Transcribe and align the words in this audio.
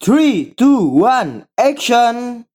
Three, 0.00 0.54
two, 0.56 0.86
one, 0.86 1.48
action! 1.58 2.46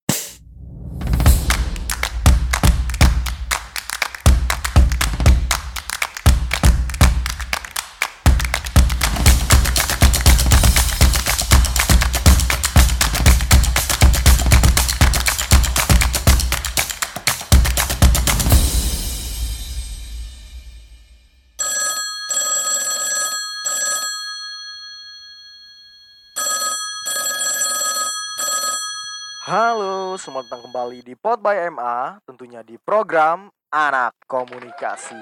Datang 30.53 30.69
kembali 30.69 31.01
di 31.01 31.17
Pod 31.17 31.41
by 31.41 31.65
MA, 31.73 32.21
tentunya 32.29 32.61
di 32.61 32.77
program 32.77 33.49
Anak 33.73 34.21
Komunikasi. 34.29 35.17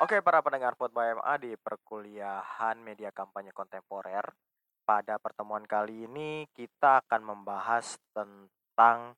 Oke, 0.00 0.24
para 0.24 0.40
pendengar 0.40 0.72
Pod 0.80 0.88
by 0.96 1.12
MA 1.12 1.36
di 1.36 1.52
perkuliahan 1.52 2.80
media 2.80 3.12
kampanye 3.12 3.52
kontemporer. 3.52 4.24
Pada 4.88 5.20
pertemuan 5.20 5.60
kali 5.68 6.08
ini 6.08 6.48
kita 6.56 7.04
akan 7.04 7.20
membahas 7.20 8.00
tentang 8.16 9.12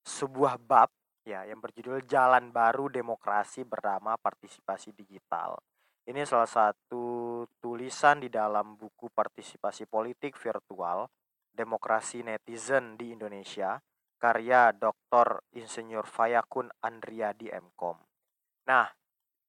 sebuah 0.00 0.56
bab 0.56 0.88
ya 1.28 1.44
yang 1.44 1.60
berjudul 1.60 2.08
Jalan 2.08 2.56
Baru 2.56 2.88
Demokrasi 2.88 3.68
Bernama 3.68 4.16
Partisipasi 4.16 4.96
Digital. 4.96 5.60
Ini 6.08 6.24
salah 6.24 6.48
satu 6.48 7.44
tulisan 7.60 8.16
di 8.16 8.32
dalam 8.32 8.80
buku 8.80 9.12
Partisipasi 9.12 9.84
Politik 9.84 10.40
Virtual 10.40 11.04
Demokrasi 11.52 12.24
Netizen 12.24 12.96
di 12.96 13.12
Indonesia, 13.12 13.76
karya 14.16 14.72
Dr. 14.72 15.44
Insinyur 15.60 16.08
Fayakun 16.08 16.72
Andriadi 16.80 17.52
Mkom. 17.52 18.00
Nah, 18.66 18.88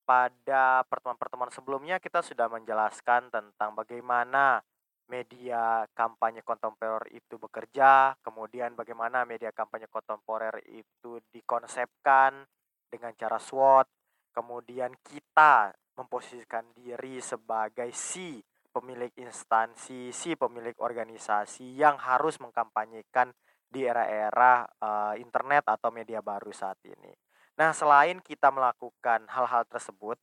pada 0.04 0.84
pertemuan-pertemuan 0.84 1.54
sebelumnya 1.54 1.98
kita 2.04 2.20
sudah 2.20 2.52
menjelaskan 2.52 3.32
tentang 3.32 3.72
bagaimana 3.72 4.60
media 5.08 5.88
kampanye 5.96 6.44
kontemporer 6.44 7.08
itu 7.12 7.40
bekerja, 7.40 8.18
kemudian 8.20 8.76
bagaimana 8.76 9.24
media 9.24 9.56
kampanye 9.56 9.88
kontemporer 9.88 10.60
itu 10.68 11.24
dikonsepkan 11.32 12.44
dengan 12.88 13.12
cara 13.16 13.40
SWOT, 13.40 13.88
kemudian 14.34 14.92
kita 15.06 15.72
memposisikan 15.96 16.74
diri 16.74 17.22
sebagai 17.22 17.94
si 17.94 18.42
pemilik 18.74 19.14
instansi, 19.22 20.10
si 20.10 20.34
pemilik 20.34 20.74
organisasi 20.82 21.78
yang 21.78 22.02
harus 22.02 22.42
mengkampanyekan 22.42 23.30
di 23.70 23.86
era-era 23.86 24.66
uh, 24.82 25.14
internet 25.18 25.70
atau 25.70 25.94
media 25.94 26.26
baru 26.26 26.50
saat 26.50 26.82
ini. 26.86 27.14
Nah, 27.54 27.70
selain 27.70 28.18
kita 28.18 28.50
melakukan 28.50 29.30
hal-hal 29.30 29.70
tersebut, 29.70 30.18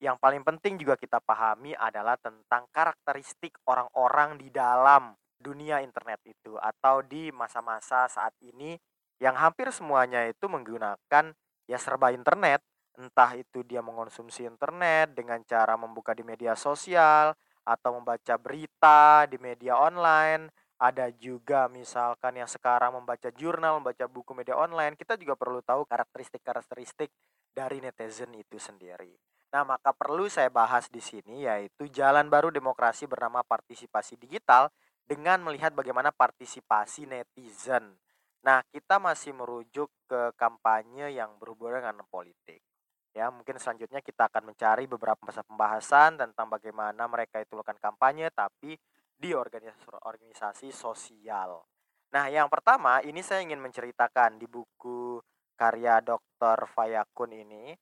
yang 0.00 0.20
paling 0.20 0.44
penting 0.44 0.80
juga 0.80 0.96
kita 0.96 1.20
pahami 1.20 1.76
adalah 1.76 2.16
tentang 2.20 2.68
karakteristik 2.72 3.56
orang-orang 3.68 4.40
di 4.40 4.48
dalam 4.48 5.12
dunia 5.40 5.80
internet 5.80 6.20
itu 6.28 6.56
atau 6.60 7.00
di 7.00 7.32
masa-masa 7.32 8.04
saat 8.08 8.36
ini 8.44 8.76
yang 9.20 9.36
hampir 9.36 9.68
semuanya 9.72 10.24
itu 10.28 10.48
menggunakan 10.48 11.32
ya 11.68 11.78
serba 11.80 12.12
internet, 12.12 12.64
entah 12.96 13.36
itu 13.36 13.60
dia 13.64 13.84
mengonsumsi 13.84 14.48
internet 14.48 15.12
dengan 15.12 15.40
cara 15.44 15.76
membuka 15.76 16.16
di 16.16 16.24
media 16.24 16.56
sosial, 16.56 17.36
atau 17.70 18.02
membaca 18.02 18.34
berita 18.34 19.30
di 19.30 19.38
media 19.38 19.78
online, 19.78 20.50
ada 20.80 21.06
juga 21.14 21.70
misalkan 21.70 22.40
yang 22.40 22.50
sekarang 22.50 22.98
membaca 22.98 23.30
jurnal, 23.30 23.78
membaca 23.78 24.10
buku 24.10 24.34
media 24.34 24.58
online, 24.58 24.98
kita 24.98 25.14
juga 25.14 25.38
perlu 25.38 25.62
tahu 25.62 25.86
karakteristik-karakteristik 25.86 27.14
dari 27.54 27.78
netizen 27.78 28.34
itu 28.34 28.58
sendiri. 28.58 29.14
Nah, 29.50 29.62
maka 29.66 29.90
perlu 29.94 30.30
saya 30.30 30.48
bahas 30.50 30.86
di 30.88 31.02
sini 31.02 31.46
yaitu 31.46 31.90
jalan 31.90 32.26
baru 32.30 32.48
demokrasi 32.54 33.06
bernama 33.06 33.42
partisipasi 33.42 34.18
digital 34.18 34.70
dengan 35.04 35.42
melihat 35.42 35.74
bagaimana 35.74 36.14
partisipasi 36.14 37.06
netizen. 37.06 37.98
Nah, 38.46 38.62
kita 38.72 38.96
masih 39.02 39.36
merujuk 39.36 39.92
ke 40.08 40.32
kampanye 40.38 41.12
yang 41.12 41.36
berhubungan 41.36 41.82
dengan 41.82 42.06
politik. 42.08 42.62
Ya, 43.10 43.26
mungkin 43.28 43.58
selanjutnya 43.58 43.98
kita 43.98 44.30
akan 44.30 44.54
mencari 44.54 44.86
beberapa 44.86 45.18
masa 45.26 45.42
pembahasan 45.42 46.14
tentang 46.14 46.46
bagaimana 46.46 47.10
mereka 47.10 47.42
itu 47.42 47.58
melakukan 47.58 47.82
kampanye 47.82 48.30
tapi 48.30 48.78
di 49.18 49.34
organisasi, 49.34 49.90
organisasi 50.06 50.70
sosial. 50.70 51.66
Nah, 52.14 52.30
yang 52.30 52.46
pertama 52.46 53.02
ini 53.02 53.22
saya 53.22 53.42
ingin 53.42 53.58
menceritakan 53.58 54.38
di 54.38 54.46
buku 54.46 55.18
karya 55.58 56.00
Dr. 56.00 56.70
Fayakun 56.70 57.34
ini. 57.34 57.76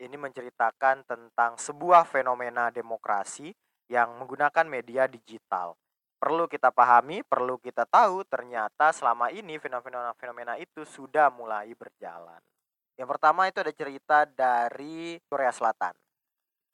Ini 0.00 0.16
menceritakan 0.16 1.04
tentang 1.04 1.60
sebuah 1.60 2.08
fenomena 2.08 2.72
demokrasi 2.72 3.52
yang 3.92 4.16
menggunakan 4.16 4.64
media 4.64 5.04
digital. 5.04 5.76
Perlu 6.16 6.48
kita 6.48 6.72
pahami, 6.72 7.20
perlu 7.20 7.60
kita 7.60 7.84
tahu 7.84 8.24
ternyata 8.24 8.96
selama 8.96 9.28
ini 9.28 9.60
fenomena-fenomena 9.60 10.56
itu 10.56 10.88
sudah 10.88 11.28
mulai 11.28 11.72
berjalan. 11.76 12.40
Yang 13.00 13.16
pertama 13.16 13.48
itu 13.48 13.64
ada 13.64 13.72
cerita 13.72 14.28
dari 14.28 15.16
Korea 15.24 15.48
Selatan. 15.48 15.96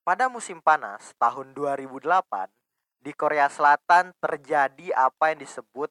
Pada 0.03 0.27
musim 0.27 0.59
panas 0.59 1.15
tahun 1.23 1.55
2008, 1.55 2.51
di 2.99 3.15
Korea 3.15 3.47
Selatan 3.47 4.11
terjadi 4.19 4.91
apa 4.91 5.31
yang 5.31 5.47
disebut 5.47 5.87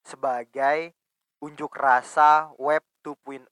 sebagai 0.00 0.96
unjuk 1.44 1.68
rasa 1.76 2.48
web 2.56 2.80
2.0. 3.04 3.44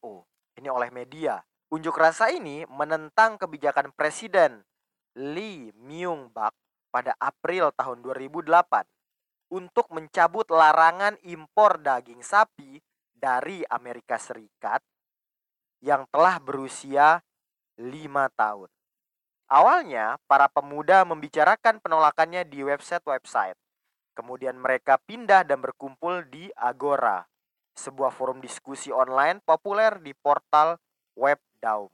Ini 0.56 0.72
oleh 0.72 0.88
media. 0.88 1.36
Unjuk 1.68 2.00
rasa 2.00 2.32
ini 2.32 2.64
menentang 2.64 3.36
kebijakan 3.36 3.92
Presiden 3.92 4.64
Lee 5.12 5.68
Myung-bak 5.76 6.56
pada 6.88 7.12
April 7.20 7.76
tahun 7.76 8.00
2008 8.00 9.52
untuk 9.52 9.84
mencabut 9.92 10.48
larangan 10.48 11.20
impor 11.28 11.76
daging 11.76 12.24
sapi 12.24 12.80
dari 13.12 13.60
Amerika 13.68 14.16
Serikat 14.16 14.80
yang 15.82 16.06
telah 16.08 16.38
berusia 16.38 17.20
lima 17.76 18.30
tahun. 18.32 18.70
Awalnya, 19.50 20.16
para 20.24 20.48
pemuda 20.48 21.04
membicarakan 21.04 21.82
penolakannya 21.82 22.46
di 22.48 22.64
website-website. 22.64 23.58
Kemudian 24.16 24.56
mereka 24.56 24.96
pindah 24.96 25.44
dan 25.44 25.60
berkumpul 25.60 26.24
di 26.30 26.48
Agora, 26.56 27.26
sebuah 27.76 28.14
forum 28.14 28.40
diskusi 28.40 28.88
online 28.88 29.44
populer 29.44 30.00
di 30.00 30.16
portal 30.16 30.80
web 31.18 31.36
Daum. 31.60 31.92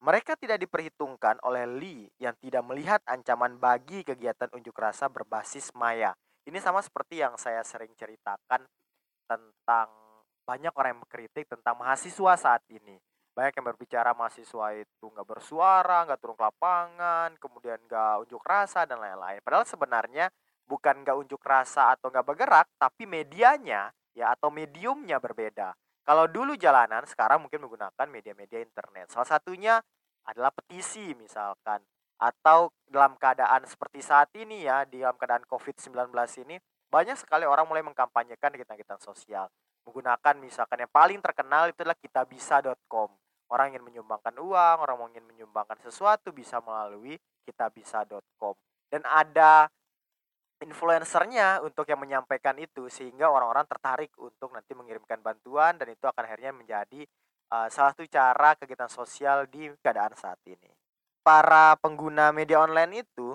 Mereka 0.00 0.34
tidak 0.40 0.64
diperhitungkan 0.64 1.38
oleh 1.44 1.68
Lee 1.68 2.08
yang 2.16 2.32
tidak 2.40 2.64
melihat 2.64 3.04
ancaman 3.04 3.60
bagi 3.60 4.00
kegiatan 4.00 4.48
unjuk 4.56 4.72
rasa 4.74 5.12
berbasis 5.12 5.70
maya. 5.76 6.16
Ini 6.48 6.56
sama 6.56 6.80
seperti 6.80 7.20
yang 7.20 7.36
saya 7.36 7.60
sering 7.60 7.92
ceritakan 7.94 8.64
tentang 9.28 10.09
banyak 10.44 10.72
orang 10.74 10.96
yang 10.96 11.02
mengkritik 11.04 11.46
tentang 11.46 11.78
mahasiswa 11.78 12.32
saat 12.36 12.62
ini. 12.72 12.98
Banyak 13.30 13.62
yang 13.62 13.66
berbicara 13.72 14.10
mahasiswa 14.12 14.66
itu 14.74 15.06
nggak 15.06 15.28
bersuara, 15.28 16.04
nggak 16.04 16.18
turun 16.18 16.36
ke 16.36 16.44
lapangan, 16.44 17.30
kemudian 17.38 17.78
nggak 17.86 18.26
unjuk 18.26 18.42
rasa 18.42 18.84
dan 18.84 18.98
lain-lain. 18.98 19.38
Padahal 19.40 19.64
sebenarnya 19.64 20.26
bukan 20.66 21.06
nggak 21.06 21.16
unjuk 21.16 21.40
rasa 21.40 21.94
atau 21.94 22.10
nggak 22.10 22.26
bergerak, 22.26 22.66
tapi 22.76 23.06
medianya 23.06 23.94
ya 24.12 24.34
atau 24.34 24.50
mediumnya 24.50 25.22
berbeda. 25.22 25.72
Kalau 26.02 26.26
dulu 26.26 26.58
jalanan, 26.58 27.06
sekarang 27.06 27.46
mungkin 27.46 27.62
menggunakan 27.62 28.06
media-media 28.10 28.58
internet. 28.58 29.14
Salah 29.14 29.30
satunya 29.38 29.78
adalah 30.26 30.50
petisi 30.50 31.14
misalkan. 31.14 31.78
Atau 32.20 32.74
dalam 32.84 33.16
keadaan 33.16 33.64
seperti 33.64 34.04
saat 34.04 34.28
ini 34.36 34.68
ya, 34.68 34.84
di 34.84 35.00
dalam 35.00 35.16
keadaan 35.16 35.46
COVID-19 35.48 36.12
ini, 36.44 36.60
banyak 36.90 37.16
sekali 37.16 37.46
orang 37.46 37.64
mulai 37.64 37.80
mengkampanyekan 37.86 38.52
kegiatan-kegiatan 38.52 39.00
sosial 39.00 39.48
menggunakan 39.90 40.38
misalkan 40.38 40.86
yang 40.86 40.92
paling 40.94 41.18
terkenal 41.18 41.66
itu 41.66 41.82
adalah 41.82 41.98
kitabisa.com. 41.98 43.10
Orang 43.50 43.74
ingin 43.74 43.82
menyumbangkan 43.82 44.38
uang, 44.38 44.76
orang 44.86 45.10
ingin 45.10 45.26
menyumbangkan 45.26 45.82
sesuatu 45.82 46.30
bisa 46.30 46.62
melalui 46.62 47.18
kitabisa.com. 47.42 48.54
Dan 48.86 49.02
ada 49.02 49.66
influencernya 50.62 51.66
untuk 51.66 51.88
yang 51.90 51.98
menyampaikan 51.98 52.54
itu 52.62 52.86
sehingga 52.86 53.26
orang-orang 53.26 53.66
tertarik 53.66 54.14
untuk 54.22 54.54
nanti 54.54 54.76
mengirimkan 54.78 55.18
bantuan 55.18 55.74
dan 55.74 55.90
itu 55.90 56.06
akan 56.06 56.22
akhirnya 56.22 56.52
menjadi 56.54 57.02
uh, 57.50 57.66
salah 57.72 57.90
satu 57.96 58.06
cara 58.06 58.54
kegiatan 58.54 58.92
sosial 58.92 59.50
di 59.50 59.66
keadaan 59.82 60.14
saat 60.14 60.38
ini. 60.46 60.70
Para 61.24 61.74
pengguna 61.80 62.30
media 62.30 62.62
online 62.62 63.02
itu 63.02 63.34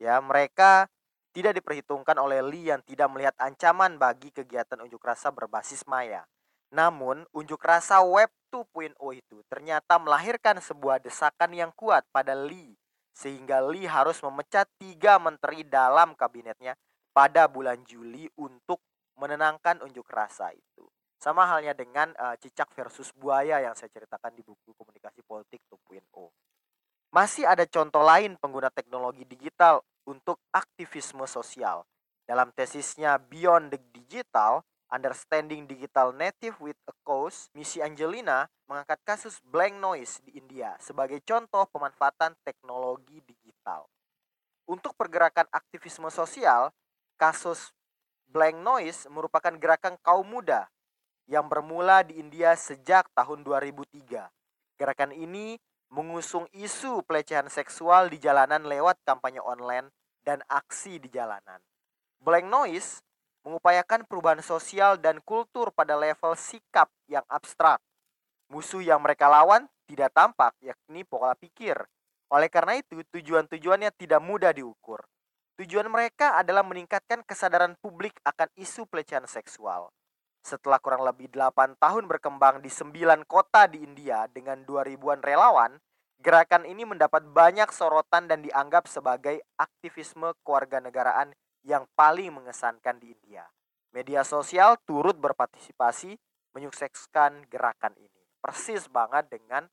ya 0.00 0.18
mereka 0.22 0.88
tidak 1.30 1.62
diperhitungkan 1.62 2.18
oleh 2.18 2.42
Lee 2.42 2.74
yang 2.74 2.82
tidak 2.82 3.08
melihat 3.10 3.34
ancaman 3.38 3.96
bagi 3.96 4.34
kegiatan 4.34 4.82
unjuk 4.82 5.02
rasa 5.02 5.30
berbasis 5.30 5.86
maya. 5.86 6.26
Namun, 6.70 7.26
unjuk 7.34 7.58
rasa 7.62 8.02
web 8.02 8.30
2.0 8.50 8.94
itu 9.14 9.42
ternyata 9.46 9.98
melahirkan 9.98 10.58
sebuah 10.58 11.02
desakan 11.02 11.54
yang 11.54 11.70
kuat 11.74 12.06
pada 12.10 12.34
Lee, 12.34 12.74
sehingga 13.14 13.62
Lee 13.62 13.86
harus 13.86 14.22
memecat 14.22 14.66
tiga 14.78 15.18
menteri 15.18 15.66
dalam 15.66 16.14
kabinetnya 16.14 16.74
pada 17.10 17.50
bulan 17.50 17.82
Juli 17.86 18.30
untuk 18.38 18.78
menenangkan 19.18 19.82
unjuk 19.82 20.06
rasa 20.10 20.54
itu. 20.54 20.86
Sama 21.20 21.44
halnya 21.44 21.76
dengan 21.76 22.16
uh, 22.16 22.32
cicak 22.40 22.72
versus 22.72 23.12
buaya 23.12 23.60
yang 23.60 23.76
saya 23.76 23.92
ceritakan 23.92 24.32
di 24.32 24.40
buku 24.40 24.72
Komunikasi 24.72 25.20
Politik 25.20 25.60
2.0. 25.68 26.00
Masih 27.10 27.42
ada 27.42 27.66
contoh 27.66 28.06
lain 28.06 28.38
pengguna 28.38 28.70
teknologi 28.70 29.26
digital 29.26 29.82
untuk 30.06 30.38
aktivisme 30.54 31.26
sosial. 31.26 31.82
Dalam 32.22 32.54
tesisnya 32.54 33.18
Beyond 33.18 33.74
the 33.74 33.80
Digital, 33.90 34.62
Understanding 34.94 35.66
Digital 35.66 36.14
Native 36.14 36.54
with 36.62 36.78
a 36.86 36.94
Cause, 37.02 37.50
Misi 37.50 37.82
Angelina 37.82 38.46
mengangkat 38.70 39.02
kasus 39.02 39.42
blank 39.42 39.74
noise 39.82 40.22
di 40.22 40.38
India 40.38 40.78
sebagai 40.78 41.18
contoh 41.26 41.66
pemanfaatan 41.74 42.38
teknologi 42.46 43.18
digital. 43.26 43.90
Untuk 44.70 44.94
pergerakan 44.94 45.50
aktivisme 45.50 46.06
sosial, 46.14 46.70
kasus 47.18 47.74
blank 48.30 48.54
noise 48.62 49.10
merupakan 49.10 49.50
gerakan 49.58 49.98
kaum 49.98 50.30
muda 50.30 50.70
yang 51.26 51.50
bermula 51.50 52.06
di 52.06 52.22
India 52.22 52.54
sejak 52.54 53.10
tahun 53.18 53.42
2003. 53.42 54.30
Gerakan 54.78 55.10
ini 55.10 55.58
mengusung 55.90 56.46
isu 56.54 57.02
pelecehan 57.02 57.50
seksual 57.50 58.06
di 58.06 58.22
jalanan 58.22 58.62
lewat 58.62 59.02
kampanye 59.02 59.42
online 59.42 59.90
dan 60.22 60.38
aksi 60.46 61.02
di 61.02 61.10
jalanan. 61.10 61.58
Blank 62.22 62.46
Noise 62.46 62.90
mengupayakan 63.42 64.06
perubahan 64.06 64.44
sosial 64.44 65.00
dan 65.00 65.18
kultur 65.24 65.74
pada 65.74 65.98
level 65.98 66.38
sikap 66.38 66.86
yang 67.10 67.26
abstrak. 67.26 67.82
Musuh 68.50 68.82
yang 68.82 69.02
mereka 69.02 69.26
lawan 69.26 69.66
tidak 69.90 70.14
tampak, 70.14 70.54
yakni 70.62 71.02
pola 71.02 71.34
pikir. 71.34 71.74
Oleh 72.30 72.46
karena 72.46 72.78
itu, 72.78 73.02
tujuan-tujuannya 73.10 73.90
tidak 73.98 74.22
mudah 74.22 74.54
diukur. 74.54 75.02
Tujuan 75.58 75.90
mereka 75.90 76.38
adalah 76.38 76.62
meningkatkan 76.62 77.26
kesadaran 77.26 77.74
publik 77.82 78.14
akan 78.22 78.46
isu 78.54 78.86
pelecehan 78.86 79.26
seksual. 79.26 79.90
Setelah 80.40 80.80
kurang 80.80 81.04
lebih 81.04 81.28
8 81.28 81.76
tahun 81.76 82.08
berkembang 82.08 82.64
di 82.64 82.72
9 82.72 83.28
kota 83.28 83.68
di 83.68 83.84
India 83.84 84.24
dengan 84.32 84.64
2000-an 84.64 85.20
relawan, 85.20 85.76
gerakan 86.16 86.64
ini 86.64 86.88
mendapat 86.88 87.28
banyak 87.28 87.68
sorotan 87.68 88.24
dan 88.24 88.40
dianggap 88.40 88.88
sebagai 88.88 89.44
aktivisme 89.60 90.32
kewarganegaraan 90.40 91.36
yang 91.60 91.84
paling 91.92 92.32
mengesankan 92.32 92.96
di 92.96 93.12
India. 93.12 93.44
Media 93.92 94.24
sosial 94.24 94.80
turut 94.88 95.20
berpartisipasi 95.20 96.16
menyukseskan 96.56 97.44
gerakan 97.52 97.92
ini. 98.00 98.22
Persis 98.40 98.88
banget 98.88 99.28
dengan 99.28 99.68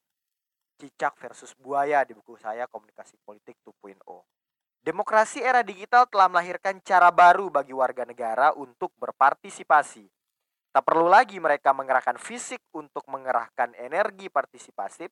cicak 0.78 1.16
versus 1.16 1.56
buaya 1.56 2.04
di 2.04 2.12
buku 2.12 2.36
saya 2.36 2.68
Komunikasi 2.68 3.16
Politik 3.24 3.56
2.0. 3.64 4.04
Demokrasi 4.84 5.40
era 5.44 5.64
digital 5.64 6.08
telah 6.12 6.28
melahirkan 6.28 6.80
cara 6.84 7.08
baru 7.12 7.48
bagi 7.48 7.72
warga 7.72 8.04
negara 8.04 8.52
untuk 8.56 8.92
berpartisipasi 9.00 10.17
Tak 10.72 10.84
perlu 10.86 11.10
lagi 11.10 11.42
mereka 11.42 11.74
mengerahkan 11.74 12.22
fisik 12.22 12.62
untuk 12.76 13.08
mengerahkan 13.10 13.74
energi 13.80 14.30
partisipasi. 14.30 15.10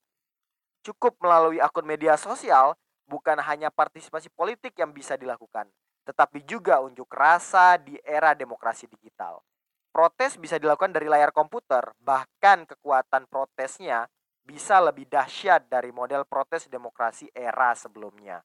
Cukup 0.85 1.17
melalui 1.23 1.57
akun 1.57 1.87
media 1.87 2.13
sosial, 2.19 2.77
bukan 3.09 3.41
hanya 3.41 3.73
partisipasi 3.73 4.29
politik 4.33 4.77
yang 4.77 4.93
bisa 4.93 5.17
dilakukan, 5.17 5.65
tetapi 6.05 6.45
juga 6.45 6.81
unjuk 6.81 7.09
rasa 7.09 7.81
di 7.81 7.97
era 8.05 8.37
demokrasi 8.37 8.85
digital. 8.85 9.41
Protes 9.89 10.35
bisa 10.35 10.59
dilakukan 10.59 10.91
dari 10.91 11.07
layar 11.07 11.31
komputer, 11.31 11.95
bahkan 12.03 12.67
kekuatan 12.67 13.25
protesnya 13.31 14.05
bisa 14.45 14.77
lebih 14.77 15.09
dahsyat 15.09 15.65
dari 15.65 15.89
model 15.89 16.27
protes 16.29 16.69
demokrasi 16.69 17.31
era 17.33 17.73
sebelumnya. 17.73 18.43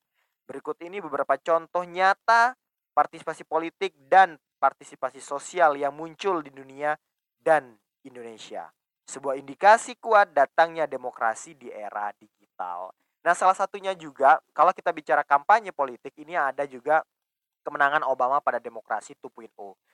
Berikut 0.49 0.81
ini 0.81 1.03
beberapa 1.03 1.37
contoh 1.37 1.85
nyata 1.85 2.57
partisipasi 2.97 3.45
politik 3.45 3.93
dan 4.09 4.41
partisipasi 4.61 5.25
sosial 5.25 5.81
yang 5.81 5.97
muncul 5.97 6.45
di 6.45 6.53
dunia 6.53 6.93
dan 7.41 7.73
Indonesia. 8.05 8.69
Sebuah 9.09 9.41
indikasi 9.41 9.97
kuat 9.97 10.37
datangnya 10.37 10.85
demokrasi 10.85 11.57
di 11.57 11.73
era 11.73 12.13
digital. 12.15 12.93
Nah, 13.25 13.33
salah 13.33 13.57
satunya 13.57 13.97
juga 13.97 14.39
kalau 14.53 14.71
kita 14.77 14.93
bicara 14.93 15.25
kampanye 15.25 15.73
politik 15.73 16.13
ini 16.21 16.37
ada 16.37 16.69
juga 16.69 17.01
kemenangan 17.65 18.05
Obama 18.07 18.41
pada 18.41 18.61
demokrasi 18.61 19.17
2.0. 19.19 19.51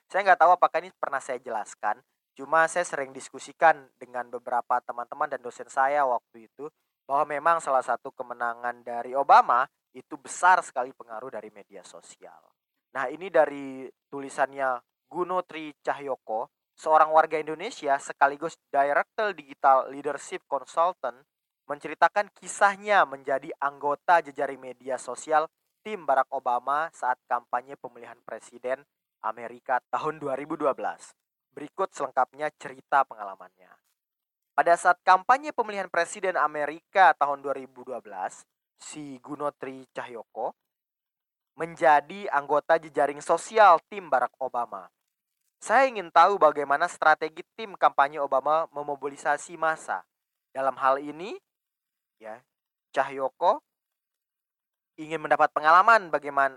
Saya 0.07 0.23
nggak 0.23 0.41
tahu 0.43 0.51
apakah 0.55 0.79
ini 0.83 0.95
pernah 0.95 1.19
saya 1.19 1.43
jelaskan, 1.43 1.99
cuma 2.39 2.71
saya 2.71 2.87
sering 2.87 3.11
diskusikan 3.11 3.91
dengan 3.99 4.31
beberapa 4.31 4.79
teman-teman 4.83 5.27
dan 5.27 5.41
dosen 5.43 5.67
saya 5.67 6.07
waktu 6.07 6.47
itu 6.47 6.71
bahwa 7.07 7.27
memang 7.39 7.57
salah 7.63 7.83
satu 7.83 8.11
kemenangan 8.15 8.83
dari 8.83 9.15
Obama 9.15 9.67
itu 9.95 10.15
besar 10.19 10.63
sekali 10.63 10.95
pengaruh 10.95 11.33
dari 11.33 11.51
media 11.51 11.83
sosial. 11.83 12.56
Nah, 12.97 13.13
ini 13.13 13.29
dari 13.29 13.85
tulisannya 14.09 14.81
Guno 15.05 15.45
Tri 15.45 15.69
Cahyoko 15.85 16.49
seorang 16.73 17.13
warga 17.13 17.37
Indonesia 17.37 17.93
sekaligus 18.01 18.57
Director 18.73 19.37
Digital 19.37 19.93
Leadership 19.93 20.49
Consultant 20.49 21.21
menceritakan 21.69 22.33
kisahnya 22.33 23.05
menjadi 23.05 23.53
anggota 23.61 24.25
jejaring 24.25 24.57
media 24.57 24.97
sosial 24.97 25.45
tim 25.85 26.09
Barack 26.09 26.33
Obama 26.33 26.89
saat 26.97 27.21
kampanye 27.29 27.77
pemilihan 27.77 28.17
presiden 28.25 28.81
Amerika 29.21 29.77
tahun 29.93 30.17
2012. 30.17 30.65
Berikut 31.53 31.93
selengkapnya 31.93 32.49
cerita 32.57 33.05
pengalamannya. 33.05 33.77
Pada 34.57 34.73
saat 34.73 35.05
kampanye 35.05 35.53
pemilihan 35.53 35.93
presiden 35.93 36.41
Amerika 36.41 37.13
tahun 37.13 37.45
2012, 37.45 37.93
si 38.81 39.21
Gunotri 39.21 39.85
Cahyoko 39.93 40.57
menjadi 41.57 42.29
anggota 42.31 42.77
jejaring 42.77 43.25
sosial 43.25 43.81
tim 43.89 44.13
Barack 44.13 44.37
Obama. 44.37 44.93
Saya 45.57 45.89
ingin 45.89 46.13
tahu 46.13 46.37
bagaimana 46.37 46.85
strategi 46.87 47.41
tim 47.57 47.73
kampanye 47.75 48.21
Obama 48.21 48.69
memobilisasi 48.77 49.57
massa. 49.57 50.05
Dalam 50.53 50.77
hal 50.77 51.01
ini, 51.01 51.37
ya, 52.21 52.45
Cahyoko 52.93 53.65
ingin 55.01 55.21
mendapat 55.21 55.53
pengalaman 55.53 56.09
bagaimana 56.09 56.57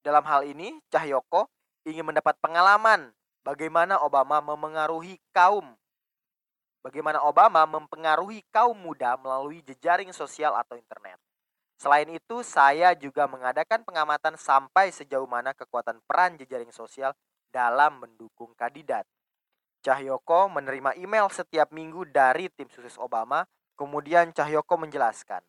dalam 0.00 0.24
hal 0.24 0.48
ini 0.48 0.80
Cahyoko 0.88 1.50
ingin 1.84 2.06
mendapat 2.06 2.36
pengalaman 2.40 3.12
bagaimana 3.44 4.00
Obama 4.00 4.40
memengaruhi 4.40 5.20
kaum 5.36 5.76
bagaimana 6.80 7.20
Obama 7.26 7.66
mempengaruhi 7.68 8.40
kaum 8.54 8.78
muda 8.78 9.18
melalui 9.20 9.60
jejaring 9.66 10.14
sosial 10.14 10.54
atau 10.56 10.78
internet. 10.78 11.18
Selain 11.76 12.08
itu, 12.08 12.40
saya 12.40 12.96
juga 12.96 13.28
mengadakan 13.28 13.84
pengamatan 13.84 14.40
sampai 14.40 14.88
sejauh 14.88 15.28
mana 15.28 15.52
kekuatan 15.52 16.00
peran 16.08 16.40
jejaring 16.40 16.72
sosial 16.72 17.12
dalam 17.52 18.00
mendukung 18.00 18.56
kandidat. 18.56 19.04
Cahyoko 19.84 20.48
menerima 20.48 20.96
email 20.96 21.28
setiap 21.28 21.68
minggu 21.70 22.08
dari 22.08 22.48
tim 22.48 22.66
sukses 22.72 22.96
Obama, 22.96 23.44
kemudian 23.76 24.32
Cahyoko 24.32 24.80
menjelaskan. 24.80 25.44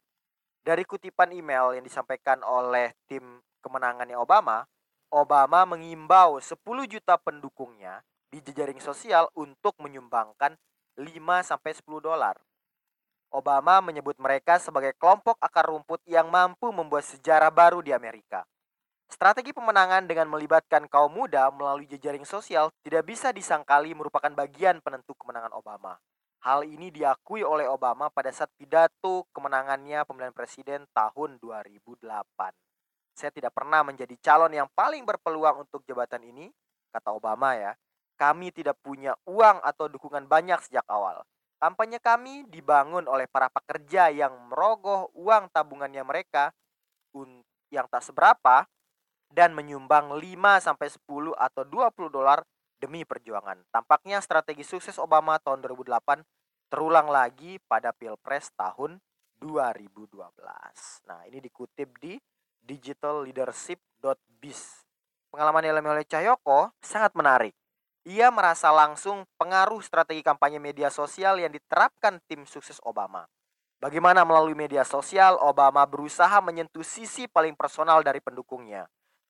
Dari 0.68 0.84
kutipan 0.84 1.32
email 1.32 1.80
yang 1.80 1.84
disampaikan 1.88 2.44
oleh 2.44 2.92
tim 3.08 3.40
kemenangannya 3.64 4.20
Obama, 4.20 4.68
Obama 5.08 5.64
mengimbau 5.64 6.44
10 6.44 6.60
juta 6.92 7.16
pendukungnya 7.16 8.04
di 8.28 8.44
jejaring 8.44 8.84
sosial 8.84 9.32
untuk 9.40 9.80
menyumbangkan 9.80 10.60
5 11.00 11.08
sampai 11.48 11.72
10 11.72 12.04
dolar 12.04 12.36
Obama 13.38 13.86
menyebut 13.86 14.18
mereka 14.18 14.58
sebagai 14.58 14.98
kelompok 14.98 15.38
akar 15.38 15.70
rumput 15.70 16.02
yang 16.10 16.26
mampu 16.34 16.74
membuat 16.74 17.06
sejarah 17.06 17.54
baru 17.54 17.86
di 17.86 17.94
Amerika. 17.94 18.42
Strategi 19.08 19.54
pemenangan 19.54 20.10
dengan 20.10 20.26
melibatkan 20.28 20.90
kaum 20.90 21.14
muda 21.14 21.48
melalui 21.54 21.86
jejaring 21.86 22.26
sosial 22.26 22.74
tidak 22.82 23.06
bisa 23.06 23.30
disangkali 23.30 23.94
merupakan 23.94 24.34
bagian 24.34 24.82
penentu 24.82 25.14
kemenangan 25.16 25.54
Obama. 25.54 25.96
Hal 26.44 26.66
ini 26.66 26.90
diakui 26.90 27.46
oleh 27.46 27.70
Obama 27.70 28.10
pada 28.10 28.34
saat 28.34 28.50
pidato 28.58 29.30
kemenangannya 29.32 30.02
pemilihan 30.04 30.34
presiden 30.34 30.90
tahun 30.92 31.38
2008. 31.38 32.04
Saya 33.14 33.32
tidak 33.34 33.54
pernah 33.54 33.86
menjadi 33.86 34.18
calon 34.22 34.54
yang 34.54 34.70
paling 34.74 35.06
berpeluang 35.06 35.66
untuk 35.66 35.86
jabatan 35.86 36.26
ini, 36.26 36.50
kata 36.90 37.14
Obama 37.14 37.54
ya. 37.54 37.78
Kami 38.18 38.50
tidak 38.50 38.82
punya 38.82 39.14
uang 39.30 39.62
atau 39.62 39.86
dukungan 39.88 40.26
banyak 40.26 40.58
sejak 40.66 40.86
awal. 40.90 41.22
Kampanye 41.58 41.98
kami 41.98 42.46
dibangun 42.54 43.10
oleh 43.10 43.26
para 43.26 43.50
pekerja 43.50 44.14
yang 44.14 44.34
merogoh 44.50 45.10
uang 45.18 45.50
tabungannya 45.50 46.06
mereka 46.06 46.54
yang 47.74 47.90
tak 47.90 48.06
seberapa 48.06 48.70
dan 49.34 49.58
menyumbang 49.58 50.14
5 50.14 50.22
sampai 50.62 50.88
10 50.88 51.34
atau 51.34 51.64
20 51.66 52.14
dolar 52.14 52.46
demi 52.78 53.02
perjuangan. 53.04 53.58
Tampaknya 53.74 54.22
strategi 54.22 54.62
sukses 54.62 55.02
Obama 55.02 55.42
tahun 55.42 55.66
2008 55.66 56.22
terulang 56.70 57.10
lagi 57.10 57.58
pada 57.66 57.90
Pilpres 57.90 58.54
tahun 58.54 59.02
2012. 59.42 60.14
Nah, 61.10 61.26
ini 61.26 61.42
dikutip 61.42 61.90
di 61.98 62.22
digitalleadership.biz. 62.68 64.62
Pengalaman 65.34 65.64
yang 65.66 65.82
oleh 65.82 66.06
Cahyoko 66.06 66.70
sangat 66.82 67.18
menarik. 67.18 67.56
Ia 68.08 68.32
merasa 68.32 68.72
langsung 68.72 69.28
pengaruh 69.36 69.84
strategi 69.84 70.24
kampanye 70.24 70.64
media 70.64 70.88
sosial 70.88 71.44
yang 71.44 71.52
diterapkan 71.52 72.24
tim 72.24 72.48
sukses 72.48 72.80
Obama. 72.88 73.28
Bagaimana 73.84 74.24
melalui 74.24 74.56
media 74.56 74.88
sosial, 74.88 75.36
Obama 75.44 75.84
berusaha 75.84 76.40
menyentuh 76.40 76.88
sisi 76.88 77.28
paling 77.28 77.52
personal 77.52 78.00
dari 78.08 78.24
pendukungnya. 78.24 78.88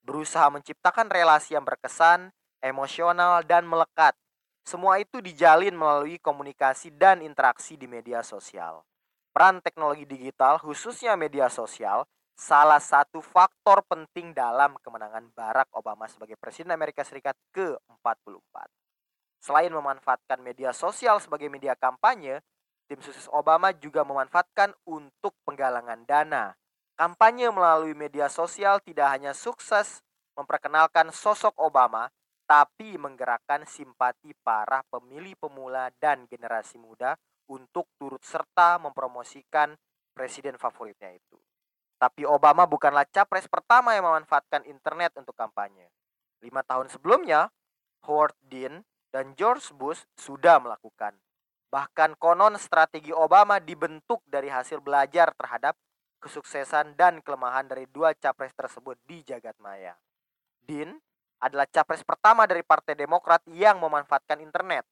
berusaha 0.08 0.48
menciptakan 0.48 1.12
relasi 1.12 1.58
yang 1.58 1.68
berkesan, 1.68 2.32
emosional, 2.64 3.44
dan 3.44 3.68
melekat. 3.68 4.16
Semua 4.64 5.04
itu 5.04 5.20
dijalin 5.20 5.76
melalui 5.76 6.16
komunikasi 6.16 6.96
dan 6.96 7.20
interaksi 7.20 7.76
di 7.76 7.92
media 7.92 8.24
sosial. 8.24 8.88
Peran 9.36 9.60
teknologi 9.60 10.08
digital, 10.08 10.64
khususnya 10.64 11.20
media 11.20 11.52
sosial, 11.52 12.08
salah 12.38 12.78
satu 12.78 13.18
faktor 13.18 13.82
penting 13.90 14.30
dalam 14.30 14.78
kemenangan 14.86 15.26
Barack 15.34 15.74
Obama 15.74 16.06
sebagai 16.06 16.38
Presiden 16.38 16.70
Amerika 16.70 17.02
Serikat 17.02 17.34
ke-44. 17.50 18.56
Selain 19.42 19.74
memanfaatkan 19.74 20.38
media 20.46 20.70
sosial 20.70 21.18
sebagai 21.18 21.50
media 21.50 21.74
kampanye, 21.74 22.46
tim 22.86 23.02
sukses 23.02 23.26
Obama 23.34 23.74
juga 23.74 24.06
memanfaatkan 24.06 24.70
untuk 24.86 25.34
penggalangan 25.50 26.06
dana. 26.06 26.54
Kampanye 26.94 27.50
melalui 27.50 27.98
media 27.98 28.30
sosial 28.30 28.82
tidak 28.86 29.10
hanya 29.18 29.34
sukses 29.34 30.06
memperkenalkan 30.38 31.10
sosok 31.10 31.58
Obama, 31.58 32.10
tapi 32.46 33.02
menggerakkan 33.02 33.66
simpati 33.66 34.38
para 34.46 34.86
pemilih 34.94 35.34
pemula 35.42 35.90
dan 35.98 36.30
generasi 36.30 36.78
muda 36.78 37.18
untuk 37.50 37.90
turut 37.98 38.22
serta 38.22 38.78
mempromosikan 38.78 39.74
presiden 40.14 40.58
favoritnya 40.58 41.14
itu. 41.14 41.38
Tapi 41.98 42.30
Obama 42.30 42.70
bukanlah 42.70 43.10
capres 43.10 43.50
pertama 43.50 43.98
yang 43.98 44.06
memanfaatkan 44.06 44.62
internet 44.70 45.18
untuk 45.18 45.34
kampanye. 45.34 45.90
Lima 46.46 46.62
tahun 46.62 46.94
sebelumnya, 46.94 47.50
Howard 48.06 48.38
Dean 48.46 48.86
dan 49.10 49.34
George 49.34 49.74
Bush 49.74 50.06
sudah 50.14 50.62
melakukan. 50.62 51.18
Bahkan 51.74 52.22
konon 52.22 52.56
strategi 52.62 53.10
Obama 53.10 53.58
dibentuk 53.58 54.22
dari 54.30 54.48
hasil 54.48 54.78
belajar 54.80 55.34
terhadap 55.34 55.74
kesuksesan 56.22 56.94
dan 56.94 57.20
kelemahan 57.26 57.66
dari 57.66 57.90
dua 57.90 58.14
capres 58.14 58.54
tersebut 58.54 58.98
di 59.10 59.26
jagat 59.26 59.58
maya. 59.58 59.98
Dean 60.62 61.02
adalah 61.42 61.66
capres 61.70 62.02
pertama 62.06 62.46
dari 62.50 62.66
Partai 62.66 62.94
Demokrat 62.98 63.42
yang 63.50 63.78
memanfaatkan 63.82 64.42
internet. 64.42 64.86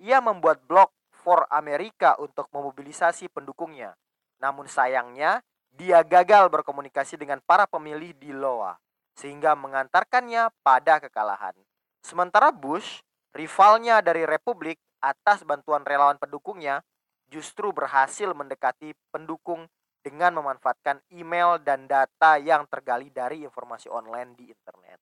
Ia 0.00 0.20
membuat 0.20 0.64
blog 0.64 0.92
for 1.12 1.44
America 1.52 2.16
untuk 2.18 2.48
memobilisasi 2.50 3.28
pendukungnya. 3.30 3.94
Namun 4.42 4.66
sayangnya, 4.66 5.44
dia 5.72 6.04
gagal 6.04 6.52
berkomunikasi 6.52 7.16
dengan 7.16 7.40
para 7.42 7.64
pemilih 7.64 8.12
di 8.20 8.30
Iowa, 8.30 8.76
sehingga 9.16 9.56
mengantarkannya 9.56 10.52
pada 10.60 11.00
kekalahan. 11.00 11.56
Sementara 12.04 12.52
Bush 12.52 13.00
rivalnya 13.32 14.04
dari 14.04 14.28
Republik 14.28 14.76
atas 15.00 15.42
bantuan 15.42 15.82
relawan 15.82 16.20
pendukungnya 16.20 16.84
justru 17.32 17.72
berhasil 17.72 18.28
mendekati 18.36 18.92
pendukung 19.08 19.66
dengan 20.04 20.36
memanfaatkan 20.36 21.00
email 21.14 21.56
dan 21.62 21.88
data 21.88 22.36
yang 22.36 22.68
tergali 22.68 23.08
dari 23.08 23.46
informasi 23.46 23.88
online 23.88 24.36
di 24.36 24.50
internet. 24.52 24.98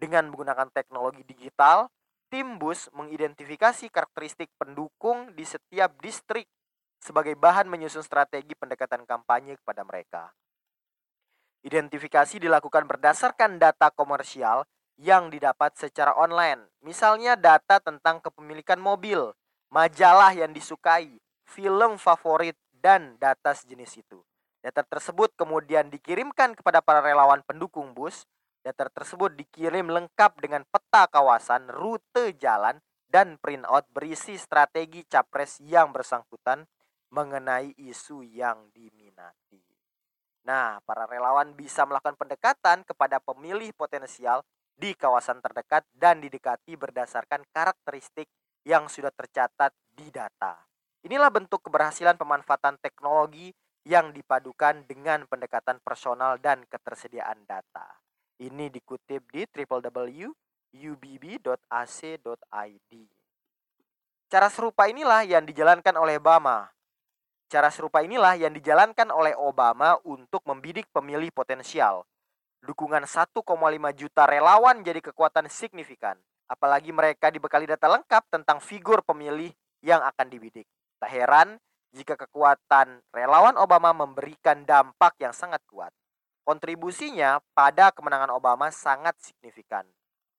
Dengan 0.00 0.32
menggunakan 0.32 0.72
teknologi 0.72 1.20
digital, 1.28 1.92
tim 2.32 2.56
Bus 2.56 2.88
mengidentifikasi 2.96 3.90
karakteristik 3.92 4.48
pendukung 4.56 5.34
di 5.36 5.44
setiap 5.44 5.92
distrik 6.00 6.48
sebagai 7.00 7.34
bahan 7.34 7.66
menyusun 7.66 8.04
strategi 8.04 8.52
pendekatan 8.52 9.08
kampanye 9.08 9.56
kepada 9.56 9.82
mereka. 9.82 10.22
Identifikasi 11.60 12.40
dilakukan 12.40 12.88
berdasarkan 12.88 13.60
data 13.60 13.92
komersial 13.92 14.64
yang 15.00 15.32
didapat 15.32 15.76
secara 15.76 16.12
online. 16.16 16.68
Misalnya 16.84 17.36
data 17.36 17.80
tentang 17.80 18.20
kepemilikan 18.20 18.80
mobil, 18.80 19.32
majalah 19.72 20.32
yang 20.32 20.52
disukai, 20.52 21.20
film 21.44 21.96
favorit, 21.96 22.56
dan 22.80 23.16
data 23.20 23.52
sejenis 23.52 24.00
itu. 24.00 24.20
Data 24.60 24.84
tersebut 24.84 25.32
kemudian 25.36 25.88
dikirimkan 25.88 26.56
kepada 26.56 26.84
para 26.84 27.00
relawan 27.00 27.40
pendukung 27.44 27.92
bus. 27.96 28.28
Data 28.60 28.92
tersebut 28.92 29.32
dikirim 29.40 29.88
lengkap 29.88 30.36
dengan 30.36 30.68
peta 30.68 31.08
kawasan, 31.08 31.72
rute 31.72 32.36
jalan, 32.36 32.76
dan 33.08 33.40
printout 33.40 33.88
berisi 33.92 34.36
strategi 34.36 35.04
capres 35.08 35.60
yang 35.64 35.90
bersangkutan 35.96 36.68
mengenai 37.10 37.74
isu 37.76 38.22
yang 38.22 38.70
diminati. 38.70 39.62
Nah, 40.46 40.80
para 40.86 41.04
relawan 41.04 41.52
bisa 41.52 41.84
melakukan 41.84 42.16
pendekatan 42.16 42.86
kepada 42.86 43.20
pemilih 43.20 43.74
potensial 43.76 44.40
di 44.72 44.96
kawasan 44.96 45.44
terdekat 45.44 45.84
dan 45.92 46.24
didekati 46.24 46.72
berdasarkan 46.78 47.44
karakteristik 47.52 48.30
yang 48.64 48.88
sudah 48.88 49.12
tercatat 49.12 49.76
di 49.92 50.08
data. 50.08 50.56
Inilah 51.04 51.28
bentuk 51.28 51.60
keberhasilan 51.68 52.16
pemanfaatan 52.16 52.80
teknologi 52.80 53.52
yang 53.84 54.12
dipadukan 54.12 54.84
dengan 54.84 55.24
pendekatan 55.28 55.80
personal 55.84 56.36
dan 56.40 56.64
ketersediaan 56.68 57.44
data. 57.44 57.88
Ini 58.40 58.72
dikutip 58.72 59.28
di 59.28 59.44
www.ubb.ac.id. 59.44 60.32
Cara 64.30 64.48
serupa 64.48 64.86
inilah 64.88 65.26
yang 65.28 65.44
dijalankan 65.44 65.96
oleh 66.00 66.16
Obama. 66.16 66.70
Cara 67.50 67.66
serupa 67.74 68.06
inilah 68.06 68.38
yang 68.38 68.54
dijalankan 68.54 69.10
oleh 69.10 69.34
Obama 69.34 69.98
untuk 70.06 70.46
membidik 70.46 70.86
pemilih 70.94 71.34
potensial 71.34 72.06
Dukungan 72.60 73.08
1,5 73.08 73.40
juta 73.96 74.28
relawan 74.28 74.84
jadi 74.84 75.00
kekuatan 75.00 75.48
signifikan. 75.48 76.20
Apalagi 76.44 76.92
mereka 76.92 77.32
dibekali 77.32 77.64
data 77.64 77.88
lengkap 77.88 78.28
tentang 78.28 78.60
figur 78.60 79.00
pemilih 79.00 79.48
yang 79.80 80.04
akan 80.04 80.28
dibidik. 80.28 80.68
Tak 81.00 81.08
heran 81.08 81.56
jika 81.96 82.20
kekuatan 82.20 83.00
relawan 83.16 83.56
Obama 83.56 83.96
memberikan 83.96 84.68
dampak 84.68 85.16
yang 85.16 85.32
sangat 85.32 85.64
kuat. 85.64 85.88
Kontribusinya 86.44 87.40
pada 87.56 87.88
kemenangan 87.96 88.36
Obama 88.36 88.68
sangat 88.68 89.16
signifikan. 89.24 89.88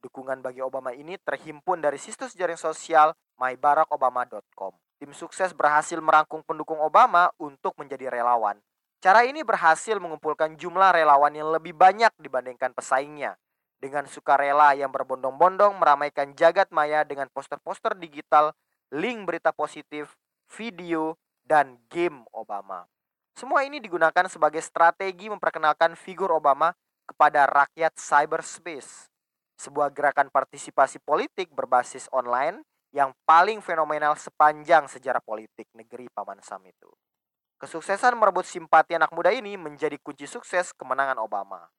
Dukungan 0.05 0.45
bagi 0.45 0.61
Obama 0.61 0.93
ini 0.93 1.17
terhimpun 1.17 1.81
dari 1.81 1.97
situs 1.97 2.37
jaring 2.37 2.57
sosial 2.57 3.17
myBarackObama.com. 3.41 4.77
Tim 5.01 5.17
sukses 5.17 5.49
berhasil 5.57 5.97
merangkum 5.97 6.45
pendukung 6.45 6.77
Obama 6.77 7.33
untuk 7.41 7.73
menjadi 7.81 8.13
relawan 8.13 8.61
Cara 9.01 9.25
ini 9.25 9.41
berhasil 9.41 9.97
mengumpulkan 9.97 10.53
jumlah 10.61 10.93
relawan 10.93 11.33
yang 11.33 11.49
lebih 11.49 11.73
banyak 11.73 12.13
dibandingkan 12.21 12.69
pesaingnya. 12.69 13.33
Dengan 13.81 14.05
sukarela 14.05 14.77
yang 14.77 14.93
berbondong-bondong 14.93 15.73
meramaikan 15.81 16.37
jagat 16.37 16.69
maya 16.69 17.01
dengan 17.01 17.25
poster-poster 17.33 17.97
digital, 17.97 18.53
link 18.93 19.25
berita 19.25 19.49
positif, 19.49 20.13
video, 20.53 21.17
dan 21.41 21.81
game 21.89 22.21
Obama. 22.29 22.85
Semua 23.33 23.65
ini 23.65 23.81
digunakan 23.81 24.29
sebagai 24.29 24.61
strategi 24.61 25.33
memperkenalkan 25.33 25.97
figur 25.97 26.29
Obama 26.29 26.69
kepada 27.09 27.49
rakyat 27.49 27.97
cyberspace. 27.97 29.09
Sebuah 29.57 29.89
gerakan 29.89 30.29
partisipasi 30.29 31.01
politik 31.01 31.49
berbasis 31.49 32.05
online 32.13 32.61
yang 32.91 33.15
paling 33.23 33.63
fenomenal 33.63 34.19
sepanjang 34.19 34.87
sejarah 34.91 35.23
politik 35.23 35.67
negeri 35.71 36.11
Paman 36.11 36.43
Sam 36.43 36.63
itu. 36.67 36.91
Kesuksesan 37.55 38.19
merebut 38.19 38.43
simpati 38.43 38.97
anak 38.97 39.15
muda 39.15 39.31
ini 39.31 39.55
menjadi 39.55 39.95
kunci 40.01 40.27
sukses 40.27 40.75
kemenangan 40.75 41.21
Obama. 41.23 41.71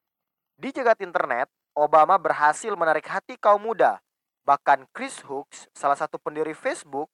Di 0.57 0.73
jagat 0.73 1.01
internet, 1.05 1.49
Obama 1.73 2.17
berhasil 2.17 2.73
menarik 2.73 3.05
hati 3.09 3.37
kaum 3.37 3.61
muda. 3.61 4.01
Bahkan 4.45 4.89
Chris 4.93 5.21
Hooks, 5.25 5.69
salah 5.73 5.97
satu 5.97 6.17
pendiri 6.17 6.53
Facebook, 6.57 7.09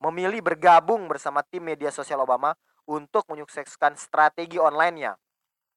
memilih 0.00 0.44
bergabung 0.44 1.08
bersama 1.08 1.40
tim 1.44 1.64
media 1.64 1.88
sosial 1.88 2.20
Obama 2.20 2.52
untuk 2.86 3.26
menyukseskan 3.28 3.96
strategi 3.98 4.60
online-nya. 4.60 5.16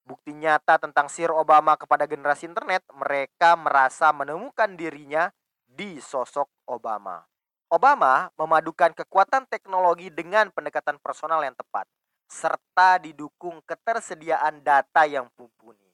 Bukti 0.06 0.34
nyata 0.34 0.82
tentang 0.82 1.10
sir 1.10 1.30
Obama 1.30 1.78
kepada 1.78 2.10
generasi 2.10 2.50
internet, 2.50 2.86
mereka 2.94 3.54
merasa 3.58 4.10
menemukan 4.10 4.74
dirinya 4.74 5.30
di 5.66 6.02
sosok 6.02 6.50
Obama. 6.70 7.22
Obama 7.70 8.34
memadukan 8.34 8.98
kekuatan 8.98 9.46
teknologi 9.46 10.10
dengan 10.10 10.50
pendekatan 10.50 10.98
personal 10.98 11.46
yang 11.46 11.54
tepat 11.54 11.86
serta 12.26 12.98
didukung 12.98 13.62
ketersediaan 13.62 14.66
data 14.66 15.06
yang 15.06 15.30
mumpuni. 15.38 15.94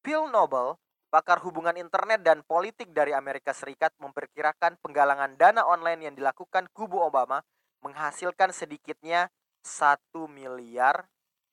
Phil 0.00 0.32
Noble, 0.32 0.80
pakar 1.12 1.44
hubungan 1.44 1.76
internet 1.76 2.24
dan 2.24 2.40
politik 2.40 2.88
dari 2.96 3.12
Amerika 3.12 3.52
Serikat 3.52 3.92
memperkirakan 4.00 4.80
penggalangan 4.80 5.36
dana 5.36 5.60
online 5.68 6.08
yang 6.08 6.14
dilakukan 6.16 6.64
kubu 6.72 7.04
Obama 7.04 7.44
menghasilkan 7.84 8.48
sedikitnya 8.56 9.28
1 9.60 10.00
miliar 10.24 11.04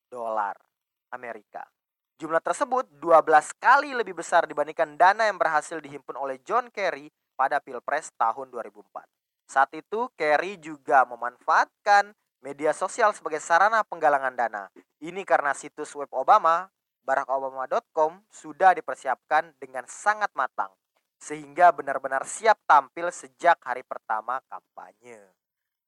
dolar 0.08 0.56
Amerika. 1.12 1.68
Jumlah 2.24 2.40
tersebut 2.40 2.88
12 3.04 3.52
kali 3.60 3.92
lebih 3.96 4.16
besar 4.16 4.48
dibandingkan 4.48 4.96
dana 4.96 5.28
yang 5.28 5.36
berhasil 5.36 5.80
dihimpun 5.84 6.16
oleh 6.16 6.40
John 6.48 6.72
Kerry 6.72 7.12
pada 7.40 7.64
Pilpres 7.64 8.12
tahun 8.20 8.52
2004. 8.52 9.08
Saat 9.48 9.72
itu 9.72 10.12
Kerry 10.20 10.60
juga 10.60 11.08
memanfaatkan 11.08 12.12
media 12.44 12.76
sosial 12.76 13.16
sebagai 13.16 13.40
sarana 13.40 13.88
penggalangan 13.88 14.36
dana. 14.36 14.68
Ini 15.00 15.24
karena 15.24 15.56
situs 15.56 15.96
web 15.96 16.12
Obama, 16.12 16.68
barackobama.com 17.08 18.20
sudah 18.28 18.76
dipersiapkan 18.76 19.56
dengan 19.56 19.88
sangat 19.88 20.36
matang 20.36 20.76
sehingga 21.20 21.76
benar-benar 21.76 22.24
siap 22.28 22.60
tampil 22.64 23.12
sejak 23.12 23.60
hari 23.64 23.84
pertama 23.88 24.40
kampanye. 24.48 25.20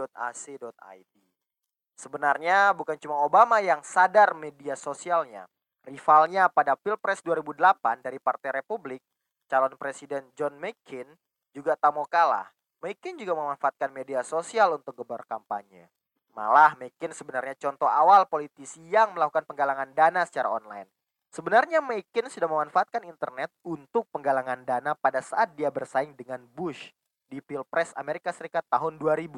Sebenarnya 1.95 2.73
bukan 2.75 2.97
cuma 2.99 3.23
Obama 3.23 3.59
yang 3.61 3.83
sadar 3.85 4.35
media 4.35 4.75
sosialnya. 4.75 5.45
Rivalnya 5.85 6.49
pada 6.49 6.73
Pilpres 6.73 7.21
2008 7.21 8.01
dari 8.01 8.17
Partai 8.17 8.57
Republik, 8.57 9.03
calon 9.45 9.73
presiden 9.77 10.27
John 10.33 10.57
McCain 10.57 11.07
juga 11.55 11.77
tak 11.79 11.95
mau 11.95 12.05
kalah. 12.05 12.51
McCain 12.83 13.17
juga 13.17 13.33
memanfaatkan 13.33 13.89
media 13.89 14.21
sosial 14.21 14.77
untuk 14.77 15.01
gebar 15.01 15.25
kampanye. 15.25 15.89
Malah 16.35 16.75
McCain 16.75 17.15
sebenarnya 17.15 17.55
contoh 17.55 17.87
awal 17.87 18.27
politisi 18.27 18.83
yang 18.91 19.15
melakukan 19.15 19.47
penggalangan 19.47 19.89
dana 19.95 20.27
secara 20.27 20.51
online. 20.51 20.91
Sebenarnya 21.31 21.79
McCain 21.79 22.27
sudah 22.27 22.47
memanfaatkan 22.47 23.07
internet 23.07 23.51
untuk 23.63 24.07
penggalangan 24.11 24.63
dana 24.67 24.91
pada 24.95 25.23
saat 25.23 25.55
dia 25.55 25.71
bersaing 25.71 26.15
dengan 26.15 26.43
Bush 26.51 26.91
di 27.27 27.39
Pilpres 27.39 27.95
Amerika 27.95 28.35
Serikat 28.35 28.63
tahun 28.67 28.99
2000. 28.99 29.31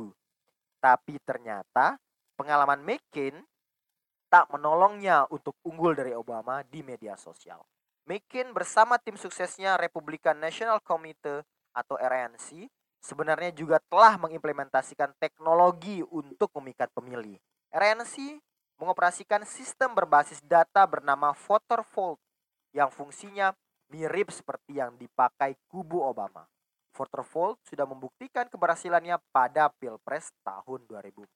Tapi 0.81 1.17
ternyata 1.25 1.97
pengalaman 2.37 2.81
McCain 2.85 3.41
tak 4.27 4.51
menolongnya 4.51 5.25
untuk 5.31 5.55
unggul 5.63 5.95
dari 5.95 6.11
Obama 6.11 6.61
di 6.67 6.83
media 6.83 7.15
sosial. 7.15 7.63
McCain 8.07 8.55
bersama 8.55 8.95
tim 8.95 9.19
suksesnya 9.19 9.75
Republican 9.75 10.39
National 10.39 10.79
Committee 10.79 11.43
atau 11.75 11.99
RNC 11.99 12.71
sebenarnya 13.03 13.51
juga 13.51 13.83
telah 13.91 14.15
mengimplementasikan 14.15 15.11
teknologi 15.19 15.99
untuk 16.07 16.47
memikat 16.55 16.87
pemilih. 16.95 17.35
RNC 17.67 18.39
mengoperasikan 18.79 19.43
sistem 19.43 19.91
berbasis 19.91 20.39
data 20.39 20.87
bernama 20.87 21.35
voter 21.35 21.83
vault 21.91 22.23
yang 22.71 22.87
fungsinya 22.87 23.51
mirip 23.91 24.31
seperti 24.31 24.79
yang 24.79 24.95
dipakai 24.95 25.59
kubu 25.67 25.99
Obama. 25.99 26.47
Voter 26.95 27.27
vault 27.27 27.59
sudah 27.67 27.83
membuktikan 27.83 28.47
keberhasilannya 28.47 29.19
pada 29.35 29.67
Pilpres 29.75 30.31
tahun 30.47 30.87
2004. 30.89 31.27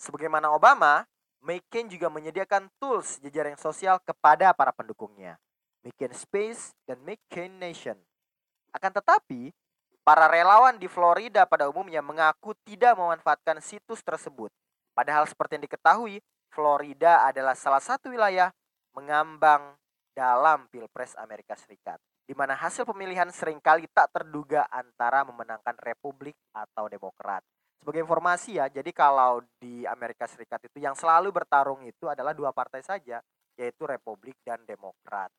Sebagaimana 0.00 0.52
Obama, 0.52 1.04
McCain 1.40 1.88
juga 1.88 2.12
menyediakan 2.12 2.68
tools 2.76 3.16
jejaring 3.24 3.56
sosial 3.56 4.00
kepada 4.04 4.52
para 4.52 4.70
pendukungnya. 4.72 5.40
McCain 5.80 6.12
Space 6.12 6.76
dan 6.84 7.00
McCain 7.00 7.56
Nation. 7.56 7.96
Akan 8.70 8.92
tetapi, 8.92 9.50
para 10.04 10.28
relawan 10.28 10.76
di 10.76 10.86
Florida 10.86 11.48
pada 11.48 11.66
umumnya 11.72 12.04
mengaku 12.04 12.52
tidak 12.68 12.94
memanfaatkan 13.00 13.58
situs 13.64 14.04
tersebut 14.04 14.52
Padahal 15.00 15.24
seperti 15.24 15.56
yang 15.56 15.64
diketahui, 15.64 16.20
Florida 16.50 17.24
adalah 17.24 17.54
salah 17.54 17.80
satu 17.80 18.10
wilayah 18.10 18.50
mengambang 18.92 19.78
dalam 20.12 20.66
Pilpres 20.68 21.14
Amerika 21.16 21.54
Serikat, 21.54 21.96
di 22.26 22.34
mana 22.34 22.58
hasil 22.58 22.82
pemilihan 22.82 23.30
sering 23.30 23.62
kali 23.62 23.86
tak 23.94 24.10
terduga 24.10 24.66
antara 24.68 25.22
memenangkan 25.22 25.78
Republik 25.80 26.34
atau 26.50 26.90
Demokrat. 26.90 27.40
Sebagai 27.80 28.04
informasi 28.04 28.60
ya, 28.60 28.68
jadi 28.68 28.92
kalau 28.92 29.40
di 29.56 29.88
Amerika 29.88 30.28
Serikat 30.28 30.60
itu 30.68 30.84
yang 30.84 30.92
selalu 30.92 31.32
bertarung 31.32 31.80
itu 31.88 32.12
adalah 32.12 32.36
dua 32.36 32.52
partai 32.52 32.84
saja, 32.84 33.24
yaitu 33.56 33.88
Republik 33.88 34.36
dan 34.44 34.60
Demokrat. 34.68 35.32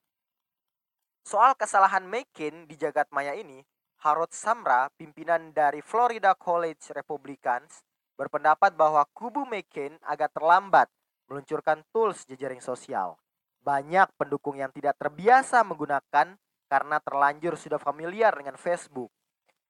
Soal 1.22 1.54
kesalahan 1.54 2.02
McCain 2.10 2.66
di 2.66 2.74
jagat 2.82 3.06
maya 3.14 3.38
ini, 3.38 3.62
Harold 4.02 4.34
Samra, 4.34 4.90
pimpinan 4.98 5.54
dari 5.54 5.86
Florida 5.86 6.34
College 6.34 6.82
Republicans, 6.98 7.86
berpendapat 8.18 8.74
bahwa 8.74 9.06
kubu 9.14 9.46
McCain 9.46 10.02
agak 10.02 10.34
terlambat 10.34 10.90
meluncurkan 11.30 11.86
tools 11.94 12.26
jejaring 12.26 12.58
sosial. 12.58 13.22
Banyak 13.62 14.10
pendukung 14.18 14.58
yang 14.58 14.74
tidak 14.74 14.98
terbiasa 14.98 15.62
menggunakan 15.62 16.34
karena 16.66 16.98
terlanjur 16.98 17.54
sudah 17.54 17.78
familiar 17.78 18.34
dengan 18.34 18.58
Facebook. 18.58 19.14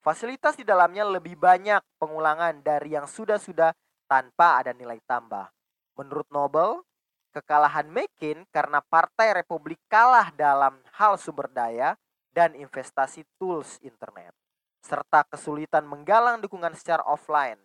Fasilitas 0.01 0.57
di 0.57 0.65
dalamnya 0.65 1.05
lebih 1.05 1.37
banyak 1.37 1.77
pengulangan 2.01 2.57
dari 2.65 2.97
yang 2.97 3.05
sudah-sudah 3.05 3.69
tanpa 4.09 4.57
ada 4.57 4.73
nilai 4.73 4.97
tambah. 5.05 5.53
Menurut 5.93 6.25
Nobel, 6.33 6.81
kekalahan 7.29 7.85
McCain 7.85 8.41
karena 8.49 8.81
Partai 8.81 9.37
Republik 9.37 9.77
kalah 9.85 10.33
dalam 10.33 10.81
hal 10.97 11.21
sumber 11.21 11.45
daya 11.53 11.93
dan 12.33 12.57
investasi 12.57 13.29
tools 13.37 13.77
internet, 13.85 14.33
serta 14.81 15.21
kesulitan 15.29 15.85
menggalang 15.85 16.41
dukungan 16.41 16.73
secara 16.73 17.05
offline. 17.05 17.61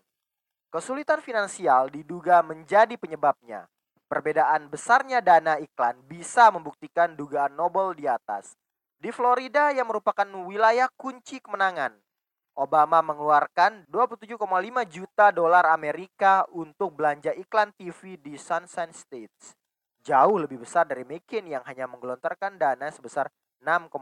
Kesulitan 0.69 1.25
finansial 1.25 1.89
diduga 1.89 2.45
menjadi 2.45 3.01
penyebabnya. 3.01 3.65
Perbedaan 4.13 4.69
besarnya 4.69 5.25
dana 5.25 5.57
iklan 5.57 6.05
bisa 6.05 6.53
membuktikan 6.53 7.17
dugaan 7.17 7.57
Nobel 7.57 7.97
di 7.97 8.05
atas. 8.05 8.53
Di 9.01 9.09
Florida 9.09 9.73
yang 9.73 9.89
merupakan 9.89 10.29
wilayah 10.45 10.93
kunci 10.95 11.41
kemenangan, 11.41 11.97
Obama 12.57 13.05
mengeluarkan 13.05 13.85
27,5 13.93 14.41
juta 14.89 15.29
dolar 15.29 15.69
Amerika 15.69 16.49
untuk 16.57 16.97
belanja 16.97 17.37
iklan 17.37 17.69
TV 17.77 18.17
di 18.17 18.41
Sunshine 18.41 18.97
States. 18.97 19.53
Jauh 20.01 20.41
lebih 20.41 20.65
besar 20.65 20.89
dari 20.89 21.05
McCain 21.05 21.45
yang 21.45 21.61
hanya 21.69 21.85
menggelontorkan 21.85 22.57
dana 22.57 22.89
sebesar 22.89 23.29
6,4 23.61 23.93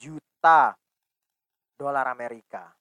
juta 0.00 0.72
dolar 1.76 2.08
Amerika. 2.08 2.72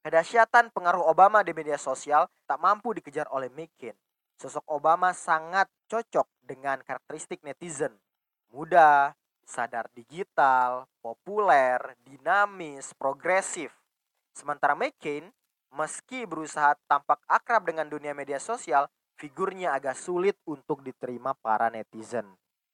Kedahsyatan 0.00 0.72
pengaruh 0.72 1.04
Obama 1.04 1.44
di 1.44 1.52
media 1.52 1.76
sosial 1.76 2.24
tak 2.48 2.56
mampu 2.56 2.96
dikejar 2.96 3.28
oleh 3.28 3.52
McCain. 3.52 3.92
Sosok 4.40 4.64
Obama 4.72 5.12
sangat 5.12 5.68
cocok 5.92 6.24
dengan 6.40 6.80
karakteristik 6.80 7.44
netizen. 7.44 7.92
Muda, 8.48 9.12
sadar 9.44 9.92
digital, 9.92 10.88
populer, 11.04 12.00
dinamis, 12.00 12.96
progresif. 12.96 13.79
Sementara 14.32 14.78
McCain, 14.78 15.28
meski 15.74 16.26
berusaha 16.26 16.74
tampak 16.86 17.22
akrab 17.30 17.66
dengan 17.66 17.86
dunia 17.86 18.14
media 18.14 18.38
sosial, 18.42 18.90
figurnya 19.20 19.76
agak 19.76 19.94
sulit 19.98 20.38
untuk 20.48 20.80
diterima 20.80 21.36
para 21.38 21.68
netizen, 21.68 22.26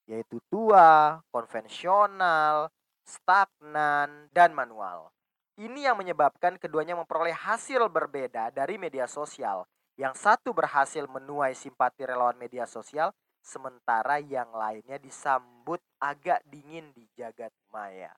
yaitu 0.06 0.38
tua, 0.46 1.20
konvensional, 1.34 2.70
stagnan, 3.02 4.30
dan 4.30 4.54
manual. 4.54 5.10
Ini 5.56 5.88
yang 5.88 5.96
menyebabkan 5.96 6.60
keduanya 6.60 6.94
memperoleh 6.94 7.32
hasil 7.32 7.88
berbeda 7.88 8.52
dari 8.52 8.76
media 8.76 9.08
sosial. 9.08 9.64
Yang 9.96 10.20
satu 10.20 10.52
berhasil 10.52 11.08
menuai 11.08 11.56
simpati 11.56 12.04
relawan 12.04 12.36
media 12.36 12.68
sosial, 12.68 13.16
sementara 13.40 14.20
yang 14.20 14.52
lainnya 14.52 15.00
disambut 15.00 15.80
agak 15.96 16.44
dingin 16.44 16.92
di 16.92 17.08
jagat 17.16 17.54
maya. 17.72 18.12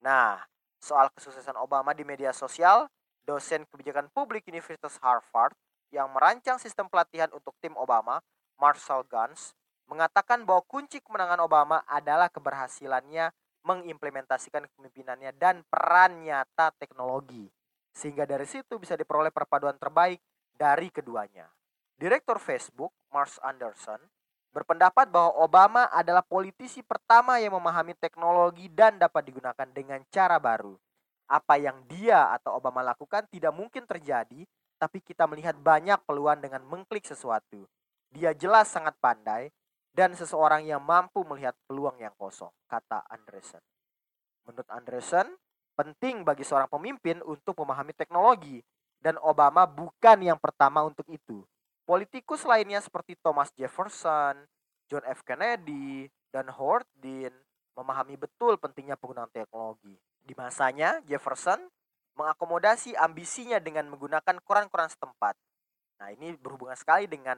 Nah, 0.00 0.40
soal 0.82 1.06
kesuksesan 1.14 1.54
Obama 1.62 1.94
di 1.94 2.02
media 2.02 2.34
sosial, 2.34 2.90
dosen 3.22 3.62
kebijakan 3.70 4.10
publik 4.10 4.50
Universitas 4.50 4.98
Harvard 4.98 5.54
yang 5.94 6.10
merancang 6.10 6.58
sistem 6.58 6.90
pelatihan 6.90 7.30
untuk 7.30 7.54
tim 7.62 7.78
Obama, 7.78 8.18
Marshall 8.58 9.06
Guns, 9.06 9.54
mengatakan 9.86 10.42
bahwa 10.42 10.66
kunci 10.66 10.98
kemenangan 10.98 11.38
Obama 11.46 11.86
adalah 11.86 12.26
keberhasilannya 12.26 13.30
mengimplementasikan 13.62 14.66
kepemimpinannya 14.66 15.30
dan 15.38 15.62
peran 15.70 16.26
nyata 16.26 16.74
teknologi. 16.74 17.46
Sehingga 17.94 18.26
dari 18.26 18.48
situ 18.48 18.82
bisa 18.82 18.98
diperoleh 18.98 19.30
perpaduan 19.30 19.78
terbaik 19.78 20.18
dari 20.58 20.90
keduanya. 20.90 21.46
Direktur 21.94 22.42
Facebook, 22.42 22.90
Mars 23.14 23.38
Anderson, 23.38 24.02
berpendapat 24.52 25.08
bahwa 25.08 25.32
Obama 25.40 25.88
adalah 25.88 26.20
politisi 26.20 26.84
pertama 26.84 27.40
yang 27.40 27.56
memahami 27.56 27.96
teknologi 27.96 28.68
dan 28.68 29.00
dapat 29.00 29.24
digunakan 29.24 29.68
dengan 29.72 30.04
cara 30.12 30.36
baru. 30.36 30.76
Apa 31.26 31.56
yang 31.56 31.80
dia 31.88 32.28
atau 32.36 32.60
Obama 32.60 32.84
lakukan 32.84 33.24
tidak 33.32 33.56
mungkin 33.56 33.88
terjadi, 33.88 34.44
tapi 34.76 35.00
kita 35.00 35.24
melihat 35.24 35.56
banyak 35.56 35.96
peluang 36.04 36.44
dengan 36.44 36.60
mengklik 36.68 37.08
sesuatu. 37.08 37.64
Dia 38.12 38.36
jelas 38.36 38.68
sangat 38.68 38.92
pandai 39.00 39.48
dan 39.96 40.12
seseorang 40.12 40.68
yang 40.68 40.84
mampu 40.84 41.24
melihat 41.24 41.56
peluang 41.64 41.96
yang 41.96 42.12
kosong, 42.20 42.52
kata 42.68 43.08
Andresen. 43.08 43.64
Menurut 44.44 44.68
Andresen, 44.68 45.32
penting 45.72 46.20
bagi 46.28 46.44
seorang 46.44 46.68
pemimpin 46.68 47.24
untuk 47.24 47.56
memahami 47.64 47.96
teknologi 47.96 48.60
dan 49.00 49.16
Obama 49.24 49.64
bukan 49.64 50.18
yang 50.20 50.36
pertama 50.36 50.84
untuk 50.84 51.08
itu. 51.08 51.40
Politikus 51.92 52.48
lainnya 52.48 52.80
seperti 52.80 53.20
Thomas 53.20 53.52
Jefferson, 53.52 54.48
John 54.88 55.04
F. 55.04 55.20
Kennedy, 55.28 56.08
dan 56.32 56.48
Howard 56.48 56.88
Dean 56.96 57.36
memahami 57.76 58.16
betul 58.16 58.56
pentingnya 58.56 58.96
penggunaan 58.96 59.28
teknologi. 59.28 59.92
Di 60.24 60.32
masanya, 60.32 61.04
Jefferson 61.04 61.60
mengakomodasi 62.16 62.96
ambisinya 62.96 63.60
dengan 63.60 63.92
menggunakan 63.92 64.40
koran-koran 64.40 64.88
setempat. 64.88 65.36
Nah, 66.00 66.08
ini 66.16 66.32
berhubungan 66.40 66.80
sekali 66.80 67.04
dengan 67.04 67.36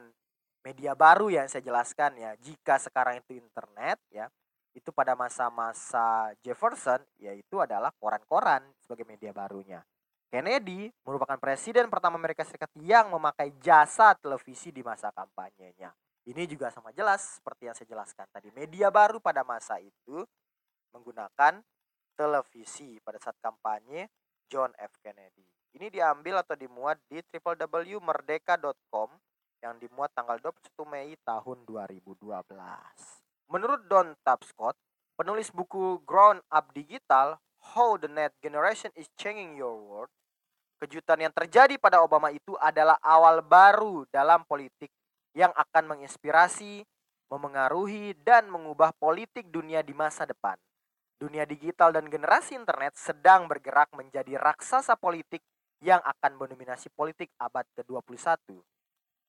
media 0.63 0.95
baru 0.95 1.27
yang 1.27 1.51
saya 1.51 1.59
jelaskan 1.59 2.15
ya. 2.15 2.31
Jika 2.39 2.79
sekarang 2.79 3.19
itu 3.19 3.35
internet 3.35 3.99
ya, 4.07 4.31
itu 4.71 4.87
pada 4.95 5.19
masa-masa 5.19 6.31
Jefferson 6.39 7.03
yaitu 7.19 7.59
adalah 7.59 7.91
koran-koran 7.99 8.63
sebagai 8.79 9.03
media 9.03 9.35
barunya. 9.35 9.83
Kennedy 10.29 10.91
merupakan 11.05 11.37
presiden 11.39 11.87
pertama 11.87 12.19
Amerika 12.19 12.43
Serikat 12.43 12.69
yang 12.81 13.13
memakai 13.13 13.55
jasa 13.61 14.17
televisi 14.17 14.73
di 14.73 14.81
masa 14.81 15.13
kampanyenya. 15.13 15.93
Ini 16.25 16.49
juga 16.49 16.73
sama 16.73 16.89
jelas 16.89 17.37
seperti 17.37 17.69
yang 17.69 17.75
saya 17.77 17.85
jelaskan 17.85 18.25
tadi. 18.33 18.49
Media 18.49 18.89
baru 18.89 19.21
pada 19.21 19.45
masa 19.45 19.77
itu 19.77 20.25
menggunakan 20.89 21.61
televisi 22.17 22.97
pada 23.05 23.21
saat 23.21 23.37
kampanye 23.37 24.09
John 24.49 24.73
F. 24.79 24.97
Kennedy. 25.05 25.45
Ini 25.75 25.91
diambil 25.91 26.39
atau 26.41 26.55
dimuat 26.55 26.97
di 27.11 27.19
www.merdeka.com 27.19 29.09
yang 29.59 29.75
dimuat 29.77 30.15
tanggal 30.15 30.39
21 30.39 30.87
Mei 30.87 31.13
tahun 31.21 31.67
2012. 31.67 32.15
Menurut 33.51 33.81
Don 33.85 34.15
Tapscott, 34.23 34.79
penulis 35.19 35.51
buku 35.51 36.01
Grown 36.07 36.39
Up 36.49 36.71
Digital, 36.71 37.37
How 37.73 37.97
the 37.97 38.05
Net 38.05 38.35
Generation 38.43 38.93
is 38.93 39.09
Changing 39.17 39.57
Your 39.57 39.73
World, 39.73 40.11
kejutan 40.77 41.25
yang 41.25 41.33
terjadi 41.33 41.81
pada 41.81 42.05
Obama 42.05 42.29
itu 42.29 42.53
adalah 42.61 42.99
awal 43.01 43.41
baru 43.41 44.05
dalam 44.13 44.45
politik 44.45 44.93
yang 45.33 45.49
akan 45.57 45.97
menginspirasi, 45.97 46.85
memengaruhi, 47.33 48.13
dan 48.21 48.47
mengubah 48.53 48.93
politik 48.95 49.49
dunia 49.49 49.81
di 49.81 49.97
masa 49.97 50.29
depan. 50.29 50.55
Dunia 51.17 51.47
digital 51.47 51.95
dan 51.95 52.05
generasi 52.05 52.53
internet 52.53 52.93
sedang 52.99 53.49
bergerak 53.49 53.89
menjadi 53.95 54.37
raksasa 54.37 54.93
politik 54.99 55.41
yang 55.81 55.99
akan 56.03 56.37
mendominasi 56.37 56.93
politik 56.93 57.33
abad 57.41 57.65
ke-21. 57.75 58.61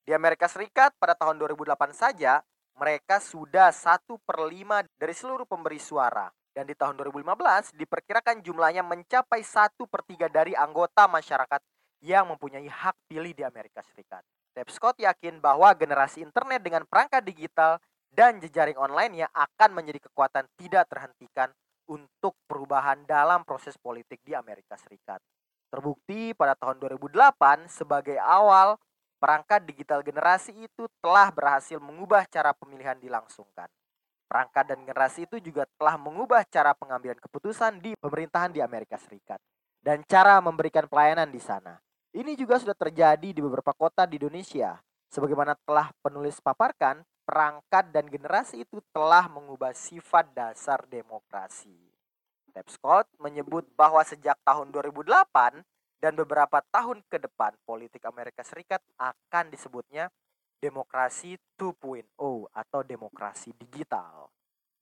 Di 0.07 0.14
Amerika 0.14 0.46
Serikat 0.46 0.94
pada 1.01 1.18
tahun 1.18 1.40
2008 1.42 1.90
saja, 1.90 2.38
mereka 2.77 3.18
sudah 3.18 3.72
satu 3.72 4.20
per 4.22 4.44
lima 4.46 4.85
dari 4.94 5.16
seluruh 5.16 5.49
pemberi 5.49 5.81
suara. 5.81 6.31
Dan 6.57 6.64
di 6.64 6.73
tahun 6.73 6.97
2015 6.97 7.77
diperkirakan 7.77 8.40
jumlahnya 8.40 8.81
mencapai 8.81 9.45
satu 9.45 9.85
per 9.85 10.01
tiga 10.09 10.25
dari 10.33 10.57
anggota 10.57 11.05
masyarakat 11.05 11.61
yang 12.01 12.33
mempunyai 12.33 12.64
hak 12.64 12.97
pilih 13.05 13.37
di 13.37 13.45
Amerika 13.45 13.85
Serikat. 13.85 14.25
Tab 14.57 14.73
Scott 14.73 14.97
yakin 14.97 15.37
bahwa 15.37 15.69
generasi 15.77 16.25
internet 16.25 16.64
dengan 16.64 16.88
perangkat 16.88 17.29
digital 17.29 17.77
dan 18.09 18.40
jejaring 18.40 18.81
online 18.81 19.29
yang 19.29 19.33
akan 19.37 19.77
menjadi 19.77 20.09
kekuatan 20.09 20.49
tidak 20.57 20.88
terhentikan 20.88 21.53
untuk 21.92 22.33
perubahan 22.49 23.05
dalam 23.05 23.45
proses 23.45 23.77
politik 23.77 24.25
di 24.25 24.33
Amerika 24.33 24.81
Serikat. 24.81 25.21
Terbukti 25.69 26.33
pada 26.33 26.57
tahun 26.57 26.81
2008 26.81 27.69
sebagai 27.69 28.16
awal 28.16 28.81
perangkat 29.21 29.69
digital 29.69 30.01
generasi 30.01 30.57
itu 30.57 30.88
telah 31.05 31.29
berhasil 31.29 31.77
mengubah 31.77 32.25
cara 32.33 32.57
pemilihan 32.57 32.97
dilangsungkan. 32.97 33.69
Perangkat 34.27 34.75
dan 34.75 34.83
generasi 34.83 35.31
itu 35.31 35.39
juga 35.39 35.71
telah 35.79 35.95
mengubah 35.95 36.43
cara 36.51 36.75
pengambilan 36.75 37.19
keputusan 37.23 37.79
di 37.79 37.95
pemerintahan 37.95 38.51
di 38.51 38.59
Amerika 38.59 38.99
Serikat 38.99 39.39
dan 39.79 40.03
cara 40.03 40.43
memberikan 40.43 40.91
pelayanan 40.91 41.31
di 41.31 41.39
sana. 41.39 41.79
Ini 42.11 42.35
juga 42.35 42.59
sudah 42.59 42.75
terjadi 42.75 43.31
di 43.31 43.39
beberapa 43.39 43.71
kota 43.71 44.03
di 44.03 44.19
Indonesia. 44.19 44.75
Sebagaimana 45.07 45.55
telah 45.62 45.95
penulis 46.03 46.43
paparkan, 46.43 47.07
perangkat 47.23 47.95
dan 47.95 48.11
generasi 48.11 48.67
itu 48.67 48.83
telah 48.91 49.31
mengubah 49.31 49.71
sifat 49.71 50.27
dasar 50.35 50.83
demokrasi. 50.91 51.77
Tab 52.51 52.67
Scott 52.73 53.07
menyebut 53.21 53.69
bahwa 53.77 54.01
sejak 54.03 54.41
tahun 54.43 54.73
2008 54.73 55.61
dan 56.01 56.12
beberapa 56.17 56.65
tahun 56.73 57.05
ke 57.07 57.29
depan 57.29 57.53
politik 57.69 58.03
Amerika 58.09 58.41
Serikat 58.43 58.81
akan 58.97 59.53
disebutnya 59.53 60.09
demokrasi 60.59 61.37
2.0 61.57 62.05
atau 62.53 62.81
demokrasi 62.83 63.53
digital. 63.57 64.29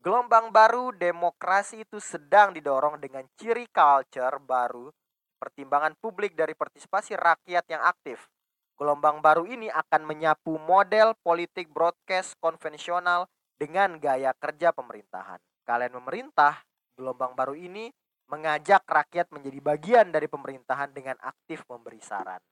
Gelombang 0.01 0.53
baru 0.53 0.93
demokrasi 0.93 1.85
itu 1.85 1.97
sedang 1.99 2.53
didorong 2.53 3.01
dengan 3.01 3.25
ciri 3.39 3.65
culture 3.73 4.37
baru, 4.41 4.93
pertimbangan 5.41 5.97
publik 5.97 6.37
dari 6.37 6.53
partisipasi 6.53 7.17
rakyat 7.17 7.65
yang 7.73 7.81
aktif, 7.81 8.29
Gelombang 8.75 9.23
baru 9.23 9.47
ini 9.47 9.71
akan 9.71 10.03
menyapu 10.03 10.59
model 10.59 11.15
politik 11.23 11.71
broadcast 11.71 12.35
konvensional 12.43 13.31
dengan 13.55 14.03
gaya 14.03 14.35
kerja 14.35 14.75
pemerintahan. 14.75 15.39
Kalian 15.63 15.95
memerintah, 16.03 16.67
gelombang 16.99 17.39
baru 17.39 17.55
ini 17.55 17.95
mengajak 18.27 18.83
rakyat 18.83 19.31
menjadi 19.31 19.59
bagian 19.63 20.07
dari 20.11 20.27
pemerintahan 20.27 20.91
dengan 20.91 21.15
aktif 21.23 21.63
memberi 21.71 22.03
saran, 22.03 22.43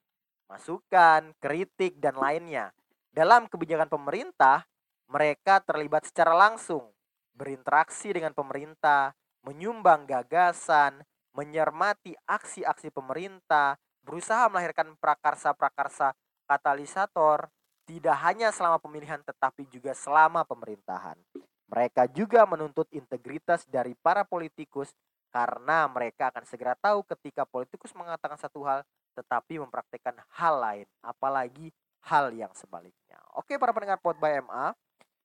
masukan, 0.46 1.35
kritik, 1.42 1.98
dan 1.98 2.14
lainnya. 2.14 2.70
Dalam 3.12 3.44
kebijakan 3.44 3.92
pemerintah, 3.92 4.64
mereka 5.05 5.61
terlibat 5.61 6.09
secara 6.09 6.33
langsung, 6.33 6.88
berinteraksi 7.37 8.09
dengan 8.09 8.33
pemerintah, 8.33 9.12
menyumbang 9.44 10.09
gagasan, 10.09 11.05
menyermati 11.37 12.16
aksi-aksi 12.25 12.88
pemerintah, 12.88 13.77
berusaha 14.01 14.48
melahirkan 14.48 14.96
prakarsa-prakarsa 14.96 16.16
katalisator 16.48 17.53
tidak 17.85 18.16
hanya 18.25 18.48
selama 18.48 18.81
pemilihan 18.81 19.20
tetapi 19.20 19.68
juga 19.68 19.92
selama 19.92 20.48
pemerintahan. 20.48 21.20
Mereka 21.68 22.09
juga 22.16 22.48
menuntut 22.48 22.88
integritas 22.96 23.68
dari 23.68 23.92
para 23.92 24.25
politikus 24.25 24.88
karena 25.29 25.85
mereka 25.85 26.33
akan 26.33 26.48
segera 26.48 26.72
tahu 26.81 27.05
ketika 27.12 27.44
politikus 27.44 27.92
mengatakan 27.92 28.40
satu 28.40 28.64
hal 28.64 28.81
tetapi 29.12 29.61
mempraktekkan 29.61 30.16
hal 30.40 30.57
lain, 30.57 30.88
apalagi 31.05 31.68
hal 32.10 32.34
yang 32.34 32.50
sebaliknya. 32.54 33.18
Oke 33.38 33.56
para 33.56 33.70
pendengar 33.70 33.98
Pod 34.02 34.18
by 34.18 34.42
MA, 34.42 34.74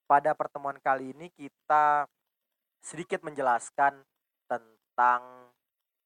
pada 0.05 0.31
pertemuan 0.37 0.77
kali 0.79 1.11
ini 1.11 1.27
kita 1.33 2.07
sedikit 2.79 3.25
menjelaskan 3.25 3.99
tentang 4.47 5.51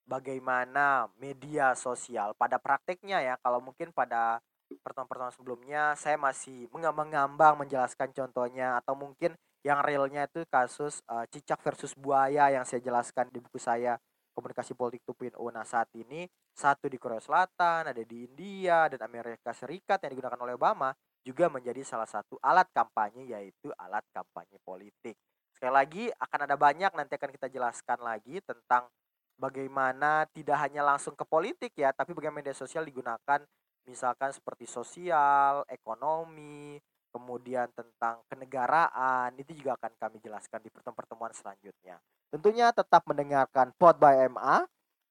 bagaimana 0.09 1.07
media 1.21 1.77
sosial 1.77 2.33
pada 2.35 2.57
prakteknya 2.57 3.21
ya 3.21 3.35
kalau 3.39 3.61
mungkin 3.61 3.93
pada 3.93 4.41
pertemuan-pertemuan 4.81 5.35
sebelumnya 5.35 5.83
saya 5.99 6.17
masih 6.17 6.65
mengambang-ngambang 6.73 7.59
menjelaskan 7.59 8.09
contohnya 8.15 8.81
atau 8.81 8.97
mungkin 8.97 9.35
yang 9.61 9.79
realnya 9.85 10.25
itu 10.25 10.41
kasus 10.49 11.05
uh, 11.05 11.27
cicak 11.29 11.61
versus 11.61 11.93
buaya 11.93 12.49
yang 12.49 12.65
saya 12.65 12.81
jelaskan 12.81 13.29
di 13.29 13.37
buku 13.37 13.61
saya 13.61 13.99
komunikasi 14.31 14.73
politik 14.75 15.03
2.0 15.07 15.37
nah 15.51 15.67
saat 15.67 15.91
ini. 15.95 16.27
Satu 16.51 16.91
di 16.91 16.99
Korea 16.99 17.21
Selatan 17.23 17.91
ada 17.91 18.03
di 18.03 18.27
India 18.27 18.91
dan 18.91 19.03
Amerika 19.07 19.55
Serikat 19.55 20.03
yang 20.03 20.17
digunakan 20.17 20.39
oleh 20.41 20.55
Obama 20.55 20.91
juga 21.21 21.47
menjadi 21.47 21.85
salah 21.85 22.09
satu 22.09 22.41
alat 22.41 22.67
kampanye 22.73 23.29
yaitu 23.29 23.69
alat 23.77 24.03
kampanye 24.09 24.57
politik. 24.65 25.15
Sekali 25.53 25.73
lagi 25.73 26.03
akan 26.09 26.39
ada 26.49 26.57
banyak 26.57 26.91
nanti 26.97 27.13
akan 27.15 27.31
kita 27.37 27.47
jelaskan 27.53 28.01
lagi 28.01 28.41
tentang 28.41 28.89
bagaimana 29.37 30.25
tidak 30.33 30.57
hanya 30.57 30.81
langsung 30.81 31.13
ke 31.13 31.25
politik 31.25 31.73
ya, 31.77 31.93
tapi 31.93 32.17
bagaimana 32.17 32.41
media 32.41 32.57
sosial 32.57 32.85
digunakan 32.85 33.41
misalkan 33.85 34.29
seperti 34.29 34.69
sosial, 34.69 35.65
ekonomi, 35.69 36.77
kemudian 37.11 37.67
tentang 37.75 38.23
kenegaraan, 38.31 39.35
itu 39.37 39.51
juga 39.53 39.75
akan 39.75 39.91
kami 39.99 40.17
jelaskan 40.23 40.63
di 40.63 40.71
pertemuan-pertemuan 40.71 41.35
selanjutnya. 41.35 41.99
Tentunya 42.31 42.71
tetap 42.71 43.03
mendengarkan 43.05 43.75
Pod 43.75 43.99
by 43.99 44.31
MA 44.31 44.63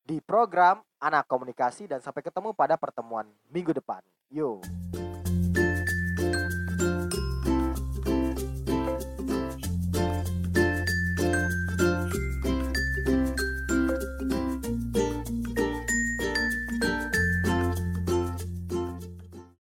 di 0.03 0.19
program 0.25 0.81
Anak 0.99 1.29
Komunikasi 1.29 1.87
dan 1.87 2.01
sampai 2.01 2.25
ketemu 2.25 2.57
pada 2.57 2.81
pertemuan 2.81 3.29
minggu 3.53 3.77
depan. 3.77 4.01
Yo. 4.33 4.59